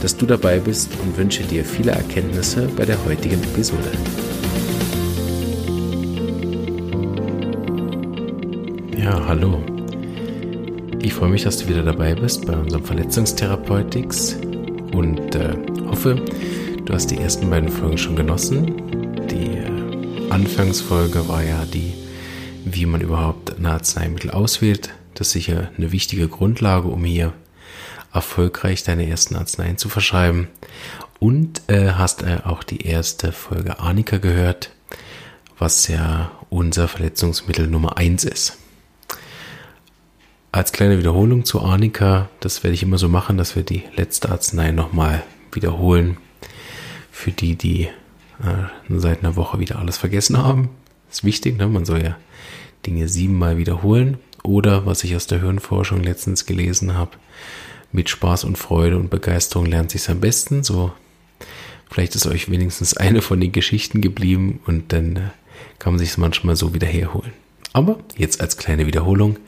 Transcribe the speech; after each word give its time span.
dass 0.00 0.16
du 0.16 0.26
dabei 0.26 0.58
bist 0.58 0.90
und 1.02 1.16
wünsche 1.16 1.42
dir 1.42 1.64
viele 1.64 1.92
Erkenntnisse 1.92 2.68
bei 2.76 2.84
der 2.84 3.02
heutigen 3.04 3.42
Episode. 3.42 3.90
Ja, 8.96 9.26
hallo. 9.26 9.62
Ich 11.02 11.14
freue 11.14 11.30
mich, 11.30 11.44
dass 11.44 11.58
du 11.58 11.68
wieder 11.68 11.82
dabei 11.82 12.14
bist 12.14 12.46
bei 12.46 12.54
unserem 12.54 12.84
Verletzungstherapeutics 12.84 14.36
und 14.92 15.34
äh, 15.34 15.54
hoffe, 15.88 16.16
du 16.84 16.92
hast 16.92 17.10
die 17.10 17.16
ersten 17.16 17.48
beiden 17.48 17.68
Folgen 17.68 17.98
schon 17.98 18.16
genossen. 18.16 19.26
Die 19.30 19.58
äh, 19.58 20.30
Anfangsfolge 20.30 21.28
war 21.28 21.42
ja 21.42 21.64
die, 21.64 21.94
wie 22.64 22.86
man 22.86 23.00
überhaupt 23.00 23.58
ein 23.58 23.66
Arzneimittel 23.66 24.30
auswählt. 24.30 24.90
Das 25.14 25.28
ist 25.28 25.32
sicher 25.32 25.70
eine 25.76 25.92
wichtige 25.92 26.28
Grundlage, 26.28 26.88
um 26.88 27.04
hier 27.04 27.32
erfolgreich 28.12 28.82
deine 28.82 29.08
ersten 29.08 29.36
Arzneien 29.36 29.78
zu 29.78 29.88
verschreiben. 29.88 30.48
Und 31.18 31.62
äh, 31.68 31.92
hast 31.92 32.22
äh, 32.22 32.38
auch 32.44 32.62
die 32.64 32.86
erste 32.86 33.32
Folge 33.32 33.78
Arnika 33.78 34.18
gehört, 34.18 34.70
was 35.58 35.86
ja 35.88 36.30
unser 36.48 36.88
Verletzungsmittel 36.88 37.66
Nummer 37.66 37.98
eins 37.98 38.24
ist. 38.24 38.56
Als 40.52 40.72
kleine 40.72 40.98
Wiederholung 40.98 41.44
zu 41.44 41.60
Arnika, 41.60 42.28
das 42.40 42.64
werde 42.64 42.74
ich 42.74 42.82
immer 42.82 42.98
so 42.98 43.08
machen, 43.08 43.36
dass 43.36 43.54
wir 43.54 43.62
die 43.62 43.84
letzte 43.94 44.30
Arznei 44.30 44.72
nochmal 44.72 45.22
wiederholen. 45.52 46.16
Für 47.12 47.30
die, 47.30 47.54
die 47.54 47.88
äh, 48.42 48.64
seit 48.88 49.20
einer 49.20 49.36
Woche 49.36 49.60
wieder 49.60 49.78
alles 49.78 49.98
vergessen 49.98 50.38
haben. 50.38 50.70
Ist 51.10 51.24
wichtig, 51.24 51.58
ne? 51.58 51.66
man 51.68 51.84
soll 51.84 52.02
ja 52.02 52.16
Dinge 52.86 53.08
siebenmal 53.08 53.58
wiederholen. 53.58 54.18
Oder 54.42 54.86
was 54.86 55.04
ich 55.04 55.14
aus 55.14 55.26
der 55.26 55.40
Hirnforschung 55.40 56.02
letztens 56.02 56.46
gelesen 56.46 56.94
habe, 56.94 57.12
mit 57.92 58.08
Spaß 58.08 58.44
und 58.44 58.58
Freude 58.58 58.96
und 58.96 59.10
Begeisterung 59.10 59.66
lernt 59.66 59.90
sich 59.90 60.08
am 60.08 60.20
besten. 60.20 60.62
So, 60.62 60.92
vielleicht 61.90 62.14
ist 62.14 62.26
euch 62.26 62.50
wenigstens 62.50 62.96
eine 62.96 63.22
von 63.22 63.40
den 63.40 63.52
Geschichten 63.52 64.00
geblieben 64.00 64.60
und 64.66 64.92
dann 64.92 65.16
äh, 65.16 65.20
kann 65.78 65.94
man 65.94 65.98
sich 65.98 66.10
es 66.10 66.18
manchmal 66.18 66.56
so 66.56 66.74
wieder 66.74 66.86
herholen. 66.86 67.32
Aber 67.72 67.98
jetzt 68.16 68.40
als 68.40 68.56
kleine 68.56 68.86
Wiederholung. 68.86 69.38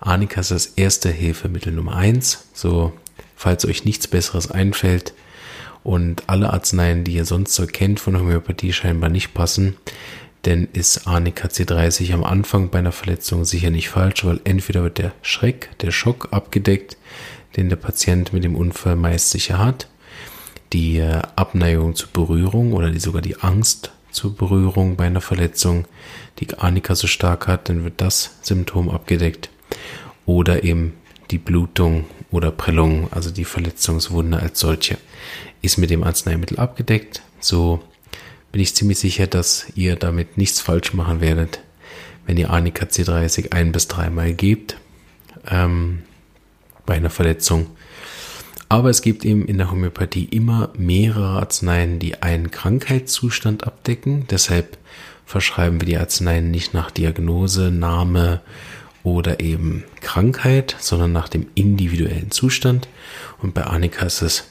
Arnika 0.00 0.40
ist 0.40 0.50
das 0.50 0.66
erste 0.66 1.10
Hilfemittel 1.10 1.72
Nummer 1.72 1.96
eins. 1.96 2.46
So, 2.52 2.92
falls 3.34 3.64
euch 3.64 3.84
nichts 3.84 4.06
Besseres 4.06 4.50
einfällt 4.50 5.14
und 5.82 6.24
alle 6.28 6.52
Arzneien, 6.52 7.04
die 7.04 7.14
ihr 7.14 7.24
sonst 7.24 7.54
so 7.54 7.66
kennt 7.66 8.00
von 8.00 8.18
Homöopathie, 8.18 8.72
scheinbar 8.72 9.10
nicht 9.10 9.34
passen, 9.34 9.76
denn 10.44 10.68
ist 10.72 11.08
Arnika 11.08 11.48
C30 11.48 12.12
am 12.14 12.24
Anfang 12.24 12.70
bei 12.70 12.78
einer 12.78 12.92
Verletzung 12.92 13.44
sicher 13.44 13.70
nicht 13.70 13.88
falsch, 13.88 14.24
weil 14.24 14.40
entweder 14.44 14.84
wird 14.84 14.98
der 14.98 15.12
Schreck, 15.22 15.70
der 15.80 15.90
Schock 15.90 16.28
abgedeckt, 16.30 16.96
den 17.56 17.68
der 17.68 17.76
Patient 17.76 18.32
mit 18.32 18.44
dem 18.44 18.54
Unfall 18.54 18.96
meist 18.96 19.30
sicher 19.30 19.58
hat, 19.58 19.88
die 20.72 20.98
äh, 20.98 21.22
Abneigung 21.36 21.94
zur 21.94 22.08
Berührung 22.12 22.72
oder 22.72 22.90
die, 22.90 23.00
sogar 23.00 23.22
die 23.22 23.40
Angst 23.40 23.92
zur 24.10 24.34
Berührung 24.34 24.96
bei 24.96 25.06
einer 25.06 25.20
Verletzung, 25.20 25.86
die 26.38 26.52
Arnika 26.58 26.94
so 26.94 27.06
stark 27.06 27.46
hat, 27.46 27.68
dann 27.68 27.84
wird 27.84 28.00
das 28.00 28.36
Symptom 28.42 28.88
abgedeckt. 28.90 29.50
Oder 30.24 30.64
eben 30.64 30.94
die 31.30 31.38
Blutung 31.38 32.06
oder 32.30 32.50
Prellung, 32.50 33.12
also 33.12 33.30
die 33.30 33.44
Verletzungswunde 33.44 34.38
als 34.38 34.60
solche, 34.60 34.98
ist 35.62 35.76
mit 35.78 35.90
dem 35.90 36.02
Arzneimittel 36.02 36.58
abgedeckt. 36.58 37.22
So 37.40 37.82
bin 38.52 38.62
ich 38.62 38.74
ziemlich 38.74 38.98
sicher, 38.98 39.26
dass 39.26 39.66
ihr 39.74 39.96
damit 39.96 40.38
nichts 40.38 40.60
falsch 40.60 40.94
machen 40.94 41.20
werdet, 41.20 41.60
wenn 42.26 42.36
ihr 42.36 42.50
Arnika 42.50 42.86
C30 42.86 43.52
ein 43.52 43.72
bis 43.72 43.88
dreimal 43.88 44.32
gebt. 44.34 44.78
Ähm, 45.48 46.02
bei 46.86 46.94
einer 46.94 47.10
Verletzung. 47.10 47.66
Aber 48.68 48.90
es 48.90 49.02
gibt 49.02 49.24
eben 49.24 49.46
in 49.46 49.58
der 49.58 49.70
Homöopathie 49.70 50.24
immer 50.24 50.70
mehrere 50.76 51.38
Arzneien, 51.38 51.98
die 51.98 52.22
einen 52.22 52.50
Krankheitszustand 52.50 53.64
abdecken. 53.64 54.26
Deshalb 54.28 54.78
verschreiben 55.24 55.80
wir 55.80 55.86
die 55.86 55.98
Arzneien 55.98 56.50
nicht 56.50 56.74
nach 56.74 56.90
Diagnose, 56.90 57.70
Name 57.70 58.40
oder 59.04 59.38
eben 59.38 59.84
Krankheit, 60.00 60.74
sondern 60.80 61.12
nach 61.12 61.28
dem 61.28 61.46
individuellen 61.54 62.32
Zustand. 62.32 62.88
Und 63.40 63.54
bei 63.54 63.62
Annika 63.62 64.06
ist 64.06 64.22
es 64.22 64.44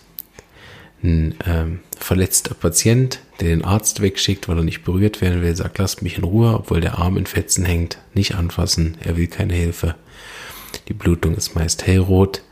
ein 1.04 1.36
ähm, 1.46 1.80
verletzter 1.98 2.56
Patient, 2.56 3.20
der 3.40 3.50
den 3.50 3.66
Arzt 3.66 4.02
wegschickt, 4.02 4.48
weil 4.48 4.58
er 4.58 4.64
nicht 4.64 4.84
berührt 4.84 5.22
werden 5.22 5.42
will, 5.42 5.56
sagt, 5.56 5.78
lasst 5.78 6.02
mich 6.02 6.18
in 6.18 6.24
Ruhe, 6.24 6.54
obwohl 6.54 6.80
der 6.80 6.98
Arm 7.00 7.18
in 7.18 7.26
Fetzen 7.26 7.66
hängt, 7.66 7.98
nicht 8.14 8.36
anfassen, 8.36 8.98
er 9.04 9.18
will 9.18 9.28
keine 9.28 9.54
Hilfe. 9.54 9.96
Die 10.88 10.94
Blutung 10.94 11.36
ist 11.36 11.56
meist 11.56 11.88
hellrot 11.88 12.44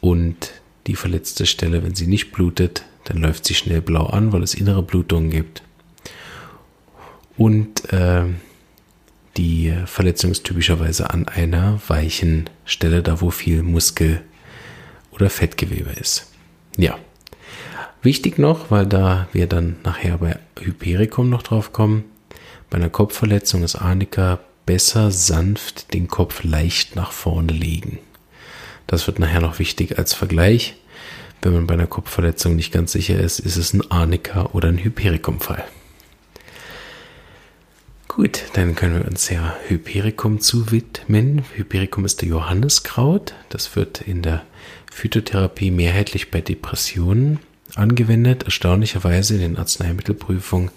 und 0.00 0.52
die 0.86 0.96
verletzte 0.96 1.46
Stelle, 1.46 1.82
wenn 1.82 1.94
sie 1.94 2.06
nicht 2.06 2.32
blutet, 2.32 2.84
dann 3.04 3.18
läuft 3.18 3.44
sie 3.44 3.54
schnell 3.54 3.80
blau 3.80 4.06
an, 4.06 4.32
weil 4.32 4.42
es 4.42 4.54
innere 4.54 4.82
Blutungen 4.82 5.30
gibt. 5.30 5.62
Und 7.36 7.92
äh, 7.92 8.24
die 9.36 9.74
Verletzung 9.86 10.30
ist 10.30 10.44
typischerweise 10.44 11.10
an 11.10 11.26
einer 11.26 11.80
weichen 11.88 12.48
Stelle, 12.64 13.02
da 13.02 13.20
wo 13.20 13.30
viel 13.30 13.62
Muskel 13.62 14.22
oder 15.10 15.30
Fettgewebe 15.30 15.90
ist. 15.90 16.32
Ja. 16.76 16.98
Wichtig 18.02 18.38
noch, 18.38 18.70
weil 18.70 18.86
da 18.86 19.28
wir 19.32 19.46
dann 19.46 19.76
nachher 19.82 20.18
bei 20.18 20.38
Hypericum 20.60 21.30
noch 21.30 21.42
drauf 21.42 21.72
kommen, 21.72 22.04
bei 22.68 22.76
einer 22.76 22.90
Kopfverletzung 22.90 23.62
ist 23.62 23.76
Arnika 23.76 24.40
besser 24.66 25.10
sanft 25.10 25.92
den 25.94 26.08
Kopf 26.08 26.44
leicht 26.44 26.96
nach 26.96 27.12
vorne 27.12 27.52
legen. 27.52 27.98
Das 28.86 29.06
wird 29.06 29.18
nachher 29.18 29.40
noch 29.40 29.58
wichtig 29.58 29.98
als 29.98 30.14
Vergleich. 30.14 30.76
Wenn 31.42 31.52
man 31.52 31.66
bei 31.66 31.74
einer 31.74 31.86
Kopfverletzung 31.86 32.56
nicht 32.56 32.72
ganz 32.72 32.92
sicher 32.92 33.18
ist, 33.18 33.38
ist 33.38 33.56
es 33.56 33.74
ein 33.74 33.90
Arnika 33.90 34.50
oder 34.52 34.68
ein 34.68 34.82
Hypericum-Fall. 34.82 35.64
Gut, 38.08 38.44
dann 38.52 38.76
können 38.76 39.00
wir 39.00 39.08
uns 39.08 39.28
ja 39.28 39.56
Hypericum 39.66 40.40
zuwidmen. 40.40 41.44
Hypericum 41.54 42.04
ist 42.04 42.22
der 42.22 42.28
Johanniskraut. 42.28 43.34
Das 43.48 43.74
wird 43.74 44.02
in 44.02 44.22
der 44.22 44.42
Phytotherapie 44.90 45.70
mehrheitlich 45.72 46.30
bei 46.30 46.40
Depressionen 46.40 47.40
angewendet. 47.74 48.44
Erstaunlicherweise 48.44 49.34
in 49.34 49.40
den 49.40 49.56
Arzneimittelprüfungen 49.56 50.70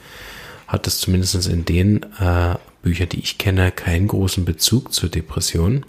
hat 0.66 0.88
es 0.88 1.00
zumindest 1.00 1.47
in 1.47 1.64
den 1.64 2.03
äh, 2.20 2.56
Bücher, 2.88 3.06
die 3.06 3.20
ich 3.20 3.38
kenne, 3.38 3.70
keinen 3.74 4.08
großen 4.08 4.46
Bezug 4.46 4.94
zur 4.94 5.09
Depression. 5.09 5.86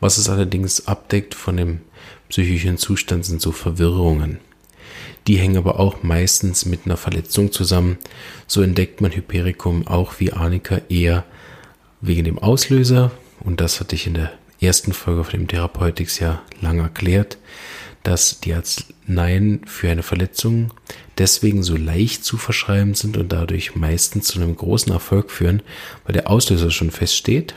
Was 0.00 0.18
es 0.18 0.28
allerdings 0.28 0.88
abdeckt 0.88 1.36
von 1.36 1.56
dem 1.56 1.80
psychischen 2.28 2.76
Zustand 2.76 3.24
sind 3.24 3.40
so 3.40 3.52
Verwirrungen. 3.52 4.40
Die 5.28 5.38
hängen 5.38 5.56
aber 5.56 5.78
auch 5.78 6.02
meistens 6.02 6.66
mit 6.66 6.86
einer 6.86 6.96
Verletzung 6.96 7.52
zusammen. 7.52 7.98
So 8.48 8.62
entdeckt 8.62 9.00
man 9.00 9.12
Hypericum 9.12 9.86
auch 9.86 10.18
wie 10.18 10.32
Arnika 10.32 10.80
eher 10.88 11.24
wegen 12.00 12.24
dem 12.24 12.40
Auslöser. 12.40 13.12
Und 13.38 13.60
das 13.60 13.78
hatte 13.78 13.94
ich 13.94 14.08
in 14.08 14.14
der 14.14 14.32
ersten 14.60 14.92
Folge 14.92 15.22
von 15.22 15.38
dem 15.38 15.46
Therapeutics 15.46 16.18
ja 16.18 16.42
lang 16.60 16.80
erklärt 16.80 17.38
dass 18.02 18.40
die 18.40 18.54
Arzneien 18.54 19.62
für 19.66 19.90
eine 19.90 20.02
Verletzung 20.02 20.72
deswegen 21.18 21.62
so 21.62 21.76
leicht 21.76 22.24
zu 22.24 22.36
verschreiben 22.36 22.94
sind 22.94 23.16
und 23.16 23.32
dadurch 23.32 23.74
meistens 23.74 24.28
zu 24.28 24.40
einem 24.40 24.56
großen 24.56 24.92
Erfolg 24.92 25.30
führen, 25.30 25.62
weil 26.04 26.12
der 26.14 26.30
Auslöser 26.30 26.70
schon 26.70 26.90
feststeht. 26.90 27.54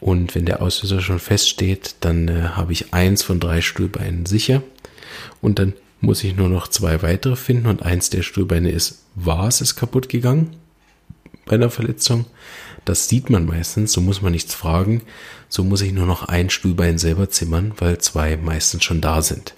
Und 0.00 0.34
wenn 0.34 0.46
der 0.46 0.62
Auslöser 0.62 1.00
schon 1.00 1.18
feststeht, 1.18 1.96
dann 2.00 2.28
äh, 2.28 2.42
habe 2.54 2.72
ich 2.72 2.94
eins 2.94 3.22
von 3.22 3.38
drei 3.38 3.60
Stuhlbeinen 3.60 4.26
sicher. 4.26 4.62
Und 5.40 5.58
dann 5.58 5.74
muss 6.00 6.24
ich 6.24 6.34
nur 6.34 6.48
noch 6.48 6.68
zwei 6.68 7.02
weitere 7.02 7.36
finden 7.36 7.66
und 7.66 7.82
eins 7.82 8.10
der 8.10 8.22
Stuhlbeine 8.22 8.70
ist, 8.70 9.02
war 9.14 9.48
es 9.48 9.60
ist 9.60 9.76
kaputt 9.76 10.08
gegangen 10.08 10.56
bei 11.44 11.56
einer 11.56 11.70
Verletzung. 11.70 12.26
Das 12.84 13.08
sieht 13.08 13.28
man 13.28 13.44
meistens, 13.44 13.92
so 13.92 14.00
muss 14.00 14.22
man 14.22 14.32
nichts 14.32 14.54
fragen. 14.54 15.02
So 15.48 15.64
muss 15.64 15.82
ich 15.82 15.92
nur 15.92 16.06
noch 16.06 16.24
ein 16.24 16.48
Stuhlbein 16.48 16.96
selber 16.96 17.28
zimmern, 17.28 17.72
weil 17.76 17.98
zwei 17.98 18.36
meistens 18.36 18.84
schon 18.84 19.00
da 19.00 19.20
sind. 19.20 19.54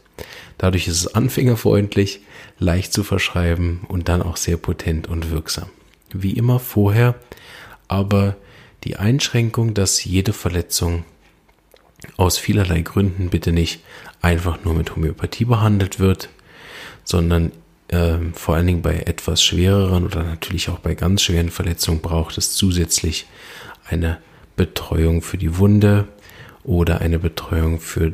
Dadurch 0.58 0.88
ist 0.88 1.00
es 1.00 1.14
anfängerfreundlich, 1.14 2.20
leicht 2.58 2.92
zu 2.92 3.04
verschreiben 3.04 3.80
und 3.88 4.08
dann 4.08 4.22
auch 4.22 4.36
sehr 4.36 4.56
potent 4.56 5.08
und 5.08 5.30
wirksam. 5.30 5.68
Wie 6.12 6.32
immer 6.32 6.58
vorher, 6.58 7.14
aber 7.88 8.36
die 8.84 8.96
Einschränkung, 8.96 9.74
dass 9.74 10.04
jede 10.04 10.32
Verletzung 10.32 11.04
aus 12.16 12.38
vielerlei 12.38 12.80
Gründen 12.82 13.30
bitte 13.30 13.52
nicht 13.52 13.80
einfach 14.20 14.64
nur 14.64 14.74
mit 14.74 14.94
Homöopathie 14.94 15.44
behandelt 15.44 16.00
wird, 16.00 16.28
sondern 17.04 17.52
äh, 17.88 18.18
vor 18.34 18.56
allen 18.56 18.66
Dingen 18.66 18.82
bei 18.82 19.00
etwas 19.00 19.42
schwereren 19.42 20.04
oder 20.04 20.22
natürlich 20.22 20.68
auch 20.68 20.78
bei 20.78 20.94
ganz 20.94 21.22
schweren 21.22 21.50
Verletzungen 21.50 22.00
braucht 22.00 22.38
es 22.38 22.54
zusätzlich 22.54 23.26
eine 23.88 24.18
Betreuung 24.56 25.22
für 25.22 25.38
die 25.38 25.58
Wunde 25.58 26.08
oder 26.64 27.00
eine 27.00 27.18
Betreuung 27.18 27.80
für 27.80 28.12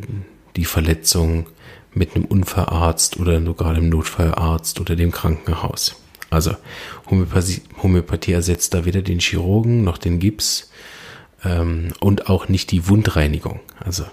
die 0.57 0.65
Verletzung 0.65 1.47
mit 1.95 2.15
einem 2.15 2.25
Unfallarzt 2.25 3.19
oder 3.19 3.43
sogar 3.43 3.75
dem 3.75 3.89
Notfallarzt 3.89 4.81
oder 4.81 4.97
dem 4.97 5.11
Krankenhaus. 5.11 5.97
Also 6.31 6.55
Homöopathie, 7.11 7.63
Homöopathie 7.83 8.33
ersetzt 8.33 8.75
da 8.75 8.85
weder 8.85 9.03
den 9.03 9.21
Chirurgen 9.21 9.83
noch 9.83 9.99
den 9.99 10.19
Gips 10.19 10.71
ähm, 11.45 11.93
und 12.01 12.29
auch 12.29 12.49
nicht 12.49 12.71
die 12.71 12.89
Wundreinigung. 12.89 13.61
Also 13.81 14.05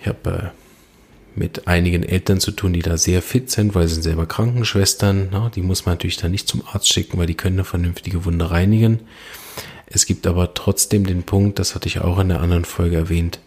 ich 0.00 0.06
habe 0.06 0.52
äh, 0.54 0.60
mit 1.38 1.66
einigen 1.68 2.02
Eltern 2.02 2.40
zu 2.40 2.52
tun, 2.52 2.72
die 2.72 2.82
da 2.82 2.96
sehr 2.96 3.22
fit 3.22 3.50
sind, 3.50 3.74
weil 3.74 3.88
sie 3.88 3.94
sind 3.94 4.02
selber 4.02 4.26
Krankenschwestern. 4.26 5.28
Na, 5.30 5.48
die 5.48 5.62
muss 5.62 5.86
man 5.86 5.94
natürlich 5.94 6.16
dann 6.16 6.30
nicht 6.30 6.48
zum 6.48 6.62
Arzt 6.66 6.88
schicken, 6.88 7.18
weil 7.18 7.26
die 7.26 7.36
können 7.36 7.56
eine 7.56 7.64
vernünftige 7.64 8.24
Wunde 8.24 8.50
reinigen. 8.50 9.00
Es 9.86 10.06
gibt 10.06 10.26
aber 10.26 10.54
trotzdem 10.54 11.06
den 11.06 11.24
Punkt, 11.24 11.58
das 11.58 11.74
hatte 11.74 11.88
ich 11.88 12.00
auch 12.00 12.18
in 12.18 12.28
der 12.28 12.40
anderen 12.40 12.64
Folge 12.64 12.96
erwähnt, 12.96 13.40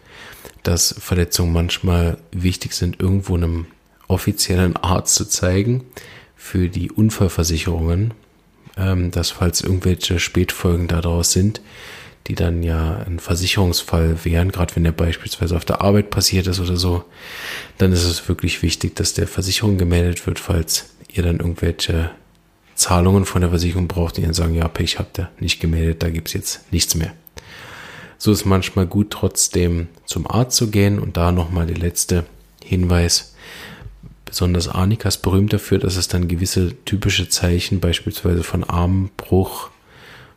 dass 0.64 0.94
Verletzungen 0.98 1.52
manchmal 1.52 2.18
wichtig 2.32 2.72
sind, 2.72 3.00
irgendwo 3.00 3.36
einem 3.36 3.66
offiziellen 4.08 4.76
Arzt 4.76 5.14
zu 5.14 5.26
zeigen 5.26 5.84
für 6.36 6.68
die 6.68 6.90
Unfallversicherungen, 6.90 8.12
ähm, 8.76 9.10
dass 9.10 9.30
falls 9.30 9.60
irgendwelche 9.60 10.18
Spätfolgen 10.18 10.88
daraus 10.88 11.32
sind, 11.32 11.60
die 12.26 12.34
dann 12.34 12.62
ja 12.62 13.04
ein 13.06 13.18
Versicherungsfall 13.18 14.24
wären, 14.24 14.50
gerade 14.50 14.74
wenn 14.76 14.84
der 14.84 14.92
beispielsweise 14.92 15.56
auf 15.56 15.64
der 15.64 15.82
Arbeit 15.82 16.10
passiert 16.10 16.46
ist 16.46 16.60
oder 16.60 16.76
so, 16.76 17.04
dann 17.78 17.92
ist 17.92 18.04
es 18.04 18.28
wirklich 18.28 18.62
wichtig, 18.62 18.96
dass 18.96 19.14
der 19.14 19.28
Versicherung 19.28 19.78
gemeldet 19.78 20.26
wird, 20.26 20.38
falls 20.38 20.90
ihr 21.12 21.22
dann 21.22 21.38
irgendwelche 21.38 22.10
Zahlungen 22.74 23.24
von 23.24 23.42
der 23.42 23.50
Versicherung 23.50 23.88
braucht, 23.88 24.16
die 24.16 24.22
dann 24.22 24.34
sagen, 24.34 24.54
ja, 24.54 24.66
Pech 24.68 24.98
habt 24.98 25.18
ihr 25.18 25.30
nicht 25.38 25.60
gemeldet, 25.60 26.02
da 26.02 26.10
gibt's 26.10 26.32
jetzt 26.32 26.72
nichts 26.72 26.94
mehr. 26.94 27.12
So 28.24 28.32
ist 28.32 28.46
manchmal 28.46 28.86
gut, 28.86 29.10
trotzdem 29.10 29.88
zum 30.06 30.26
Arzt 30.26 30.56
zu 30.56 30.70
gehen 30.70 30.98
und 30.98 31.18
da 31.18 31.30
nochmal 31.30 31.66
der 31.66 31.76
letzte 31.76 32.24
Hinweis. 32.64 33.34
Besonders 34.24 34.66
Arnika 34.66 35.10
ist 35.10 35.18
berühmt 35.18 35.52
dafür, 35.52 35.78
dass 35.78 35.96
es 35.96 36.08
dann 36.08 36.26
gewisse 36.26 36.72
typische 36.86 37.28
Zeichen, 37.28 37.80
beispielsweise 37.80 38.42
von 38.42 38.64
Armbruch, 38.64 39.68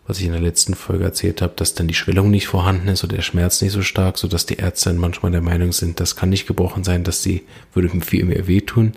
was 0.06 0.19
ich 0.19 0.25
in 0.25 0.34
der 0.34 0.42
letzten 0.42 0.74
Folge 0.74 1.06
erzählt 1.06 1.42
habe, 1.42 1.54
dass 1.56 1.75
dann 1.75 1.88
die 1.88 1.94
Schwellung 1.94 2.30
nicht 2.30 2.48
vorhanden 2.48 2.89
ist 2.89 3.06
oder 3.06 3.16
der 3.16 3.24
Schmerz 3.24 3.62
nicht 3.62 3.72
so 3.72 3.81
stark, 3.81 4.18
so 4.18 4.28
dass 4.28 4.45
die 4.45 4.57
Ärzte 4.57 4.90
dann 4.90 5.00
manchmal 5.00 5.31
der 5.31 5.42
Meinung 5.42 5.72
sind, 5.72 6.01
das 6.01 6.18
kann 6.18 6.28
nicht 6.28 6.45
gebrochen 6.45 6.83
sein, 6.83 7.06
dass 7.06 7.24
sie 7.24 7.44
würde 7.74 8.01
viel 8.01 8.25
mehr 8.25 8.48
wehtun. 8.48 8.95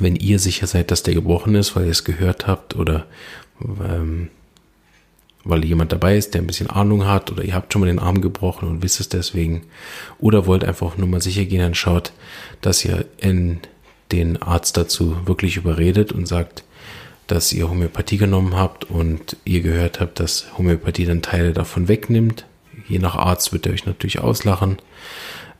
Wenn 0.00 0.16
ihr 0.16 0.38
sicher 0.38 0.66
seid, 0.66 0.90
dass 0.90 1.02
der 1.02 1.12
gebrochen 1.12 1.56
ist, 1.56 1.76
weil 1.76 1.84
ihr 1.84 1.90
es 1.90 2.04
gehört 2.04 2.46
habt 2.46 2.74
oder 2.74 3.04
ähm, 3.60 4.30
weil 5.44 5.64
jemand 5.64 5.92
dabei 5.92 6.16
ist, 6.16 6.34
der 6.34 6.42
ein 6.42 6.46
bisschen 6.46 6.70
Ahnung 6.70 7.06
hat 7.06 7.30
oder 7.30 7.44
ihr 7.44 7.54
habt 7.54 7.72
schon 7.72 7.80
mal 7.80 7.86
den 7.86 7.98
Arm 7.98 8.20
gebrochen 8.20 8.68
und 8.68 8.82
wisst 8.82 9.00
es 9.00 9.08
deswegen 9.08 9.62
oder 10.18 10.46
wollt 10.46 10.64
einfach 10.64 10.96
nur 10.96 11.08
mal 11.08 11.20
sicher 11.20 11.44
gehen, 11.44 11.60
dann 11.60 11.74
schaut, 11.74 12.12
dass 12.60 12.84
ihr 12.84 13.04
in 13.18 13.60
den 14.10 14.40
Arzt 14.42 14.76
dazu 14.76 15.16
wirklich 15.26 15.56
überredet 15.56 16.12
und 16.12 16.26
sagt, 16.26 16.64
dass 17.26 17.52
ihr 17.52 17.68
Homöopathie 17.68 18.18
genommen 18.18 18.56
habt 18.56 18.84
und 18.84 19.36
ihr 19.44 19.60
gehört 19.60 20.00
habt, 20.00 20.20
dass 20.20 20.46
Homöopathie 20.58 21.06
dann 21.06 21.22
Teile 21.22 21.52
davon 21.52 21.88
wegnimmt. 21.88 22.44
Je 22.86 22.98
nach 22.98 23.14
Arzt 23.14 23.52
wird 23.52 23.66
er 23.66 23.72
euch 23.72 23.86
natürlich 23.86 24.18
auslachen, 24.18 24.76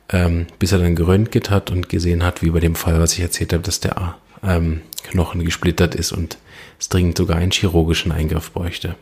ähm, 0.09 0.45
bis 0.59 0.71
er 0.71 0.79
dann 0.79 0.95
geröntget 0.95 1.49
hat 1.49 1.71
und 1.71 1.89
gesehen 1.89 2.23
hat, 2.23 2.43
wie 2.43 2.51
bei 2.51 2.59
dem 2.59 2.75
Fall, 2.75 2.99
was 2.99 3.13
ich 3.13 3.21
erzählt 3.21 3.53
habe, 3.53 3.63
dass 3.63 3.79
der 3.79 4.15
ähm, 4.43 4.81
Knochen 5.03 5.43
gesplittert 5.43 5.95
ist 5.95 6.11
und 6.11 6.37
es 6.79 6.89
dringend 6.89 7.17
sogar 7.17 7.37
einen 7.37 7.51
chirurgischen 7.51 8.11
Eingriff 8.11 8.51
bräuchte. 8.51 8.95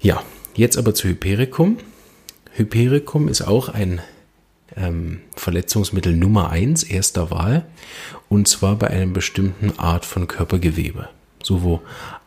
Ja, 0.00 0.22
jetzt 0.54 0.78
aber 0.78 0.94
zu 0.94 1.08
Hypericum. 1.08 1.78
Hypericum 2.52 3.28
ist 3.28 3.42
auch 3.42 3.68
ein 3.68 4.00
ähm, 4.76 5.20
Verletzungsmittel 5.36 6.14
Nummer 6.14 6.50
eins 6.50 6.82
erster 6.82 7.30
Wahl 7.30 7.64
und 8.28 8.46
zwar 8.48 8.76
bei 8.76 8.88
einer 8.88 9.12
bestimmten 9.12 9.78
Art 9.78 10.04
von 10.04 10.28
Körpergewebe. 10.28 11.08
So 11.42 11.62
wo 11.62 11.80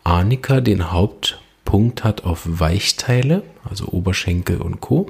Arnika 0.04 0.62
den 0.62 0.92
Hauptpunkt 0.92 2.04
hat 2.04 2.24
auf 2.24 2.42
Weichteile, 2.46 3.44
also 3.70 3.88
Oberschenkel 3.88 4.62
und 4.62 4.82
Co., 4.82 5.10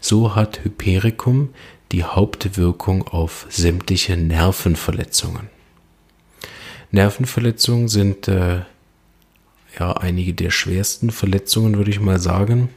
so 0.00 0.34
hat 0.34 0.64
Hypericum 0.64 1.50
die 1.92 2.04
Hauptwirkung 2.04 3.08
auf 3.08 3.46
sämtliche 3.48 4.16
Nervenverletzungen. 4.16 5.48
Nervenverletzungen 6.90 7.88
sind 7.88 8.28
äh, 8.28 8.60
ja 9.78 9.92
einige 9.92 10.34
der 10.34 10.50
schwersten 10.50 11.10
Verletzungen, 11.10 11.76
würde 11.76 11.90
ich 11.90 12.00
mal 12.00 12.18
sagen. 12.18 12.68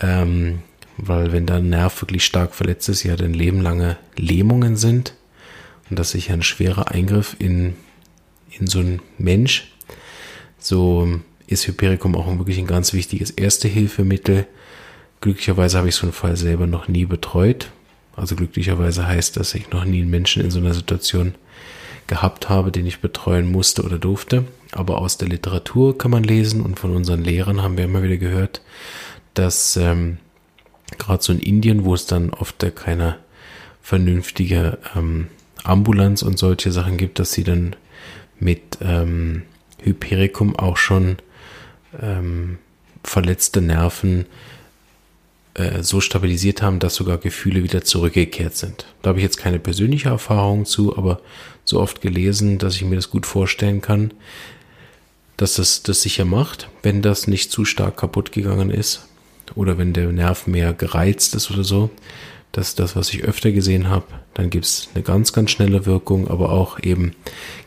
Ähm, 0.00 0.60
weil 0.96 1.32
wenn 1.32 1.46
der 1.46 1.60
Nerv 1.60 2.02
wirklich 2.02 2.24
stark 2.24 2.54
verletzt 2.54 2.88
ist, 2.88 3.02
ja 3.02 3.16
dann 3.16 3.34
lebenlange 3.34 3.96
Lähmungen 4.16 4.76
sind 4.76 5.14
und 5.90 5.98
das 5.98 6.14
ist 6.14 6.28
ja 6.28 6.34
ein 6.34 6.42
schwerer 6.42 6.90
Eingriff 6.90 7.36
in, 7.38 7.74
in 8.58 8.66
so 8.66 8.80
ein 8.80 9.00
Mensch. 9.18 9.72
So 10.58 11.20
ist 11.46 11.66
Hypericum 11.66 12.16
auch 12.16 12.26
wirklich 12.38 12.58
ein 12.58 12.66
ganz 12.66 12.92
wichtiges 12.92 13.30
Erste-Hilfemittel. 13.30 14.46
Glücklicherweise 15.20 15.78
habe 15.78 15.88
ich 15.88 15.94
so 15.94 16.04
einen 16.06 16.12
Fall 16.12 16.36
selber 16.36 16.66
noch 16.66 16.88
nie 16.88 17.04
betreut. 17.04 17.70
Also 18.16 18.36
glücklicherweise 18.36 19.06
heißt, 19.06 19.36
dass 19.36 19.54
ich 19.54 19.70
noch 19.70 19.84
nie 19.84 20.00
einen 20.00 20.10
Menschen 20.10 20.42
in 20.42 20.50
so 20.50 20.58
einer 20.58 20.74
Situation 20.74 21.34
gehabt 22.06 22.48
habe, 22.48 22.70
den 22.70 22.86
ich 22.86 23.00
betreuen 23.00 23.50
musste 23.50 23.82
oder 23.82 23.98
durfte. 23.98 24.44
Aber 24.74 24.98
aus 24.98 25.16
der 25.18 25.28
Literatur 25.28 25.96
kann 25.96 26.10
man 26.10 26.24
lesen 26.24 26.60
und 26.60 26.78
von 26.78 26.94
unseren 26.94 27.22
Lehrern 27.22 27.62
haben 27.62 27.76
wir 27.76 27.84
immer 27.84 28.02
wieder 28.02 28.16
gehört, 28.16 28.60
dass 29.34 29.76
ähm, 29.76 30.18
gerade 30.98 31.22
so 31.22 31.32
in 31.32 31.38
Indien, 31.38 31.84
wo 31.84 31.94
es 31.94 32.06
dann 32.06 32.30
oft 32.30 32.64
keine 32.74 33.16
vernünftige 33.82 34.78
ähm, 34.96 35.28
Ambulanz 35.62 36.22
und 36.22 36.38
solche 36.38 36.72
Sachen 36.72 36.96
gibt, 36.96 37.18
dass 37.18 37.32
sie 37.32 37.44
dann 37.44 37.76
mit 38.40 38.78
ähm, 38.80 39.42
Hypericum 39.82 40.56
auch 40.56 40.76
schon 40.76 41.16
ähm, 42.00 42.58
verletzte 43.04 43.60
Nerven 43.60 44.26
äh, 45.54 45.82
so 45.82 46.00
stabilisiert 46.00 46.62
haben, 46.62 46.80
dass 46.80 46.96
sogar 46.96 47.18
Gefühle 47.18 47.62
wieder 47.62 47.84
zurückgekehrt 47.84 48.56
sind. 48.56 48.86
Da 49.02 49.10
habe 49.10 49.20
ich 49.20 49.24
jetzt 49.24 49.38
keine 49.38 49.58
persönliche 49.60 50.08
Erfahrung 50.08 50.64
zu, 50.64 50.96
aber 50.96 51.20
so 51.64 51.80
oft 51.80 52.00
gelesen, 52.00 52.58
dass 52.58 52.74
ich 52.74 52.84
mir 52.84 52.96
das 52.96 53.10
gut 53.10 53.26
vorstellen 53.26 53.80
kann, 53.80 54.12
dass 55.36 55.54
das 55.54 55.82
das 55.82 56.02
sicher 56.02 56.24
macht, 56.24 56.68
wenn 56.82 57.02
das 57.02 57.26
nicht 57.26 57.50
zu 57.50 57.64
stark 57.64 57.96
kaputt 57.96 58.32
gegangen 58.32 58.70
ist 58.70 59.06
oder 59.54 59.78
wenn 59.78 59.92
der 59.92 60.10
Nerv 60.12 60.46
mehr 60.46 60.72
gereizt 60.72 61.34
ist 61.34 61.50
oder 61.50 61.64
so. 61.64 61.90
Das 62.52 62.68
ist 62.68 62.78
das, 62.78 62.94
was 62.94 63.12
ich 63.12 63.24
öfter 63.24 63.50
gesehen 63.50 63.88
habe. 63.88 64.06
Dann 64.34 64.48
gibt 64.48 64.64
es 64.64 64.88
eine 64.94 65.02
ganz, 65.02 65.32
ganz 65.32 65.50
schnelle 65.50 65.86
Wirkung, 65.86 66.28
aber 66.28 66.50
auch 66.50 66.78
eben 66.80 67.16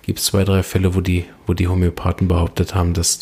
gibt 0.02 0.20
es 0.20 0.26
zwei, 0.26 0.46
drei 0.46 0.64
Fälle, 0.64 0.96
wo 0.96 1.02
die, 1.02 1.26
wo 1.46 1.54
die 1.54 1.68
Homöopathen 1.68 2.30
behauptet 2.30 2.74
haben, 2.74 2.94
dass 2.94 3.20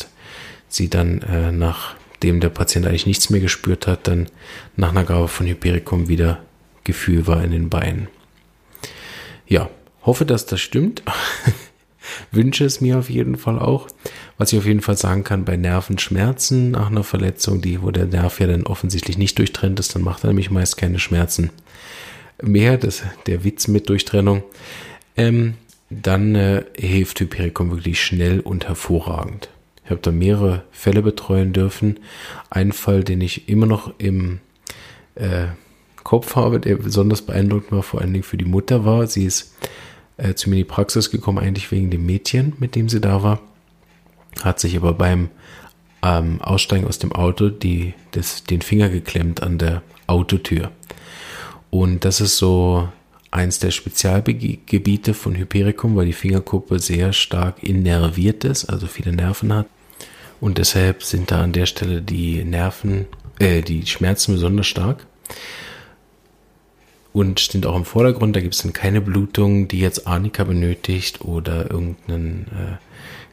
sie 0.68 0.88
dann 0.88 1.22
äh, 1.22 1.50
nachdem 1.50 2.38
der 2.38 2.50
Patient 2.50 2.86
eigentlich 2.86 3.06
nichts 3.06 3.30
mehr 3.30 3.40
gespürt 3.40 3.88
hat, 3.88 4.06
dann 4.06 4.28
nach 4.76 4.90
einer 4.90 5.04
Gabe 5.04 5.26
von 5.26 5.46
Hypericum 5.46 6.08
wieder 6.08 6.40
Gefühl 6.84 7.26
war 7.26 7.42
in 7.42 7.50
den 7.50 7.68
Beinen. 7.68 8.06
Ja, 9.48 9.68
hoffe, 10.02 10.24
dass 10.24 10.46
das 10.46 10.60
stimmt. 10.60 11.02
Wünsche 12.32 12.64
es 12.64 12.80
mir 12.80 12.98
auf 12.98 13.10
jeden 13.10 13.36
Fall 13.36 13.58
auch. 13.58 13.88
Was 14.38 14.52
ich 14.52 14.58
auf 14.58 14.66
jeden 14.66 14.80
Fall 14.80 14.96
sagen 14.96 15.24
kann, 15.24 15.44
bei 15.44 15.56
Nervenschmerzen 15.56 16.70
nach 16.72 16.90
einer 16.90 17.04
Verletzung, 17.04 17.60
die, 17.60 17.82
wo 17.82 17.90
der 17.90 18.06
Nerv 18.06 18.40
ja 18.40 18.46
dann 18.46 18.64
offensichtlich 18.64 19.18
nicht 19.18 19.38
durchtrennt 19.38 19.80
ist, 19.80 19.94
dann 19.94 20.02
macht 20.02 20.24
er 20.24 20.28
nämlich 20.28 20.50
meist 20.50 20.76
keine 20.76 20.98
Schmerzen 20.98 21.50
mehr. 22.42 22.76
Das 22.76 23.02
der 23.26 23.44
Witz 23.44 23.68
mit 23.68 23.88
Durchtrennung. 23.88 24.42
Ähm, 25.16 25.54
dann 25.88 26.34
äh, 26.34 26.64
hilft 26.76 27.20
Hypericum 27.20 27.70
wirklich 27.70 28.02
schnell 28.02 28.40
und 28.40 28.66
hervorragend. 28.66 29.48
Ich 29.84 29.90
habe 29.90 30.00
da 30.00 30.10
mehrere 30.10 30.64
Fälle 30.72 31.00
betreuen 31.00 31.52
dürfen. 31.52 32.00
Ein 32.50 32.72
Fall, 32.72 33.04
den 33.04 33.20
ich 33.20 33.48
immer 33.48 33.66
noch 33.66 33.94
im 33.98 34.40
äh, 35.14 35.46
Kopf 36.02 36.34
habe, 36.34 36.58
der 36.58 36.76
besonders 36.76 37.22
beeindruckend 37.22 37.70
war, 37.72 37.82
vor 37.82 38.00
allen 38.00 38.12
Dingen 38.12 38.24
für 38.24 38.36
die 38.36 38.44
Mutter 38.44 38.84
war. 38.84 39.06
Sie 39.06 39.24
ist 39.24 39.54
äh, 40.16 40.34
zu 40.34 40.50
mir 40.50 40.56
in 40.56 40.60
die 40.60 40.64
Praxis 40.64 41.10
gekommen, 41.10 41.38
eigentlich 41.38 41.70
wegen 41.70 41.90
dem 41.90 42.06
Mädchen, 42.06 42.54
mit 42.58 42.74
dem 42.74 42.88
sie 42.88 43.00
da 43.00 43.22
war 43.22 43.40
hat 44.42 44.60
sich 44.60 44.76
aber 44.76 44.92
beim 44.92 45.30
ähm, 46.02 46.40
Aussteigen 46.40 46.86
aus 46.86 46.98
dem 46.98 47.12
Auto 47.12 47.48
die, 47.48 47.94
das, 48.12 48.44
den 48.44 48.62
Finger 48.62 48.88
geklemmt 48.88 49.42
an 49.42 49.58
der 49.58 49.82
Autotür. 50.06 50.70
Und 51.70 52.04
das 52.04 52.20
ist 52.20 52.36
so 52.36 52.88
eins 53.30 53.58
der 53.58 53.70
Spezialgebiete 53.70 55.14
von 55.14 55.34
Hypericum, 55.34 55.96
weil 55.96 56.06
die 56.06 56.12
Fingerkuppe 56.12 56.78
sehr 56.78 57.12
stark 57.12 57.62
innerviert 57.62 58.44
ist, 58.44 58.66
also 58.66 58.86
viele 58.86 59.12
Nerven 59.12 59.52
hat. 59.52 59.66
Und 60.40 60.58
deshalb 60.58 61.02
sind 61.02 61.30
da 61.30 61.42
an 61.42 61.52
der 61.52 61.66
Stelle 61.66 62.02
die 62.02 62.44
Nerven, 62.44 63.06
äh, 63.38 63.62
die 63.62 63.86
Schmerzen 63.86 64.34
besonders 64.34 64.66
stark. 64.66 65.06
Und 67.16 67.40
steht 67.40 67.64
auch 67.64 67.76
im 67.76 67.86
Vordergrund. 67.86 68.36
Da 68.36 68.40
gibt 68.40 68.54
es 68.54 68.60
dann 68.60 68.74
keine 68.74 69.00
Blutung, 69.00 69.68
die 69.68 69.80
jetzt 69.80 70.06
Arnika 70.06 70.44
benötigt 70.44 71.22
oder 71.22 71.70
irgendeinen 71.70 72.46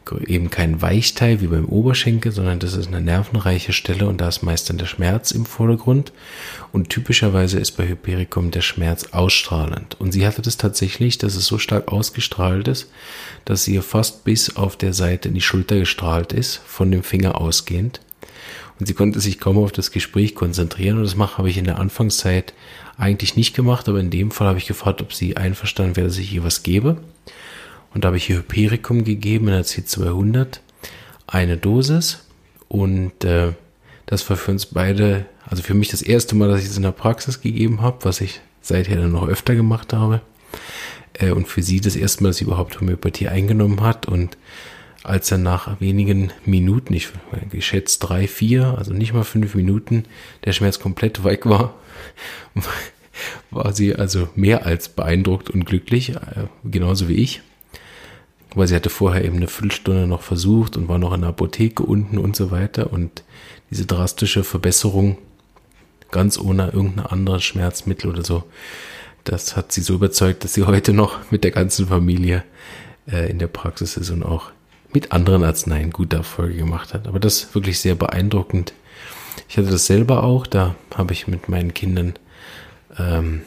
äh, 0.09 0.23
eben 0.25 0.49
kein 0.49 0.81
Weichteil 0.81 1.41
wie 1.41 1.47
beim 1.47 1.65
Oberschenkel, 1.65 2.31
sondern 2.31 2.59
das 2.59 2.75
ist 2.75 2.87
eine 2.87 3.01
nervenreiche 3.01 3.73
Stelle 3.73 4.07
und 4.07 4.21
da 4.21 4.29
ist 4.29 4.41
meist 4.41 4.69
dann 4.69 4.77
der 4.77 4.85
Schmerz 4.85 5.31
im 5.31 5.45
Vordergrund. 5.45 6.13
Und 6.71 6.91
typischerweise 6.91 7.59
ist 7.59 7.71
bei 7.71 7.85
Hypericum 7.85 8.51
der 8.51 8.61
Schmerz 8.61 9.07
ausstrahlend. 9.11 9.99
Und 9.99 10.13
sie 10.13 10.25
hatte 10.25 10.41
das 10.41 10.55
tatsächlich, 10.55 11.17
dass 11.17 11.35
es 11.35 11.45
so 11.45 11.57
stark 11.57 11.91
ausgestrahlt 11.91 12.69
ist, 12.69 12.89
dass 13.43 13.65
sie 13.65 13.81
fast 13.81 14.23
bis 14.23 14.55
auf 14.55 14.77
der 14.77 14.93
Seite 14.93 15.27
in 15.27 15.35
die 15.35 15.41
Schulter 15.41 15.77
gestrahlt 15.77 16.31
ist, 16.31 16.61
von 16.65 16.89
dem 16.89 17.03
Finger 17.03 17.41
ausgehend. 17.41 17.99
Und 18.83 18.87
sie 18.87 18.95
konnte 18.95 19.21
sich 19.21 19.39
kaum 19.39 19.57
auf 19.59 19.71
das 19.71 19.91
Gespräch 19.91 20.35
konzentrieren. 20.35 20.97
Und 20.97 21.05
das 21.05 21.17
habe 21.37 21.49
ich 21.49 21.57
in 21.57 21.63
der 21.63 21.79
Anfangszeit 21.79 22.53
eigentlich 22.97 23.37
nicht 23.37 23.55
gemacht, 23.55 23.87
aber 23.87 24.01
in 24.01 24.09
dem 24.09 24.29
Fall 24.29 24.45
habe 24.45 24.57
ich 24.57 24.67
gefragt, 24.67 25.01
ob 25.01 25.13
sie 25.13 25.37
einverstanden 25.37 25.95
wäre, 25.95 26.07
dass 26.07 26.17
ich 26.17 26.33
ihr 26.33 26.43
was 26.43 26.63
gebe. 26.63 26.97
Und 27.93 28.03
da 28.03 28.07
habe 28.07 28.17
ich 28.17 28.25
hier 28.25 28.39
Hypericum 28.39 29.05
gegeben 29.05 29.47
in 29.47 29.53
der 29.53 29.63
C200, 29.63 30.59
eine 31.27 31.55
Dosis. 31.55 32.25
Und 32.67 33.23
äh, 33.23 33.53
das 34.05 34.29
war 34.29 34.35
für 34.35 34.51
uns 34.51 34.65
beide, 34.65 35.27
also 35.47 35.63
für 35.63 35.75
mich 35.75 35.87
das 35.87 36.01
erste 36.01 36.35
Mal, 36.35 36.49
dass 36.49 36.59
ich 36.59 36.67
es 36.67 36.75
in 36.75 36.83
der 36.83 36.91
Praxis 36.91 37.39
gegeben 37.39 37.79
habe, 37.79 38.03
was 38.03 38.19
ich 38.19 38.41
seither 38.59 38.97
dann 38.97 39.13
noch 39.13 39.29
öfter 39.29 39.55
gemacht 39.55 39.93
habe. 39.93 40.19
Äh, 41.13 41.31
und 41.31 41.47
für 41.47 41.63
sie 41.63 41.79
das 41.79 41.95
erste 41.95 42.21
Mal, 42.21 42.31
dass 42.31 42.37
sie 42.39 42.43
überhaupt 42.43 42.81
Homöopathie 42.81 43.29
eingenommen 43.29 43.79
hat. 43.79 44.09
Und 44.09 44.35
als 45.03 45.31
er 45.31 45.38
nach 45.38 45.79
wenigen 45.79 46.31
Minuten, 46.45 46.93
ich 46.93 47.10
geschätzt 47.51 48.00
drei, 48.00 48.27
vier, 48.27 48.75
also 48.77 48.93
nicht 48.93 49.13
mal 49.13 49.24
fünf 49.24 49.55
Minuten, 49.55 50.05
der 50.45 50.53
Schmerz 50.53 50.79
komplett 50.79 51.24
weg 51.24 51.45
war, 51.45 51.75
war 53.51 53.74
sie 53.74 53.95
also 53.95 54.29
mehr 54.36 54.65
als 54.65 54.89
beeindruckt 54.89 55.50
und 55.50 55.65
glücklich, 55.65 56.15
äh, 56.15 56.48
genauso 56.63 57.07
wie 57.07 57.15
ich 57.15 57.41
weil 58.55 58.67
sie 58.67 58.75
hatte 58.75 58.89
vorher 58.89 59.24
eben 59.24 59.38
eine 59.38 59.48
Viertelstunde 59.48 60.07
noch 60.07 60.22
versucht 60.22 60.77
und 60.77 60.88
war 60.88 61.00
noch 61.00 61.13
in 61.13 61.22
der 61.22 61.29
Apotheke 61.29 61.83
unten 61.83 62.17
und 62.17 62.36
so 62.36 62.51
weiter. 62.51 62.91
Und 62.91 63.24
diese 63.69 63.86
drastische 63.86 64.43
Verbesserung, 64.43 65.17
ganz 66.12 66.38
ohne 66.38 66.69
irgendein 66.69 67.07
anderes 67.07 67.43
Schmerzmittel 67.43 68.10
oder 68.10 68.24
so, 68.24 68.43
das 69.24 69.55
hat 69.55 69.72
sie 69.72 69.81
so 69.81 69.95
überzeugt, 69.95 70.43
dass 70.43 70.53
sie 70.53 70.63
heute 70.63 70.93
noch 70.93 71.31
mit 71.31 71.43
der 71.43 71.51
ganzen 71.51 71.88
Familie 71.88 72.43
äh, 73.10 73.29
in 73.29 73.39
der 73.39 73.48
Praxis 73.48 73.98
ist 73.98 74.10
und 74.10 74.24
auch 74.24 74.51
mit 74.93 75.12
anderen 75.12 75.43
Arzneien 75.43 75.91
gute 75.91 76.17
Erfolge 76.17 76.55
gemacht 76.55 76.93
hat. 76.93 77.07
Aber 77.07 77.19
das 77.19 77.43
ist 77.43 77.55
wirklich 77.55 77.79
sehr 77.79 77.95
beeindruckend. 77.95 78.73
Ich 79.50 79.57
hatte 79.57 79.69
das 79.69 79.85
selber 79.85 80.23
auch, 80.23 80.47
da 80.47 80.75
habe 80.95 81.13
ich 81.13 81.27
mit 81.27 81.50
meinen 81.50 81.73
Kindern, 81.73 82.13
ähm, 82.97 83.41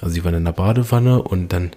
also 0.00 0.14
sie 0.14 0.24
waren 0.24 0.34
in 0.34 0.44
der 0.44 0.52
Badewanne 0.52 1.22
und 1.22 1.52
dann 1.52 1.70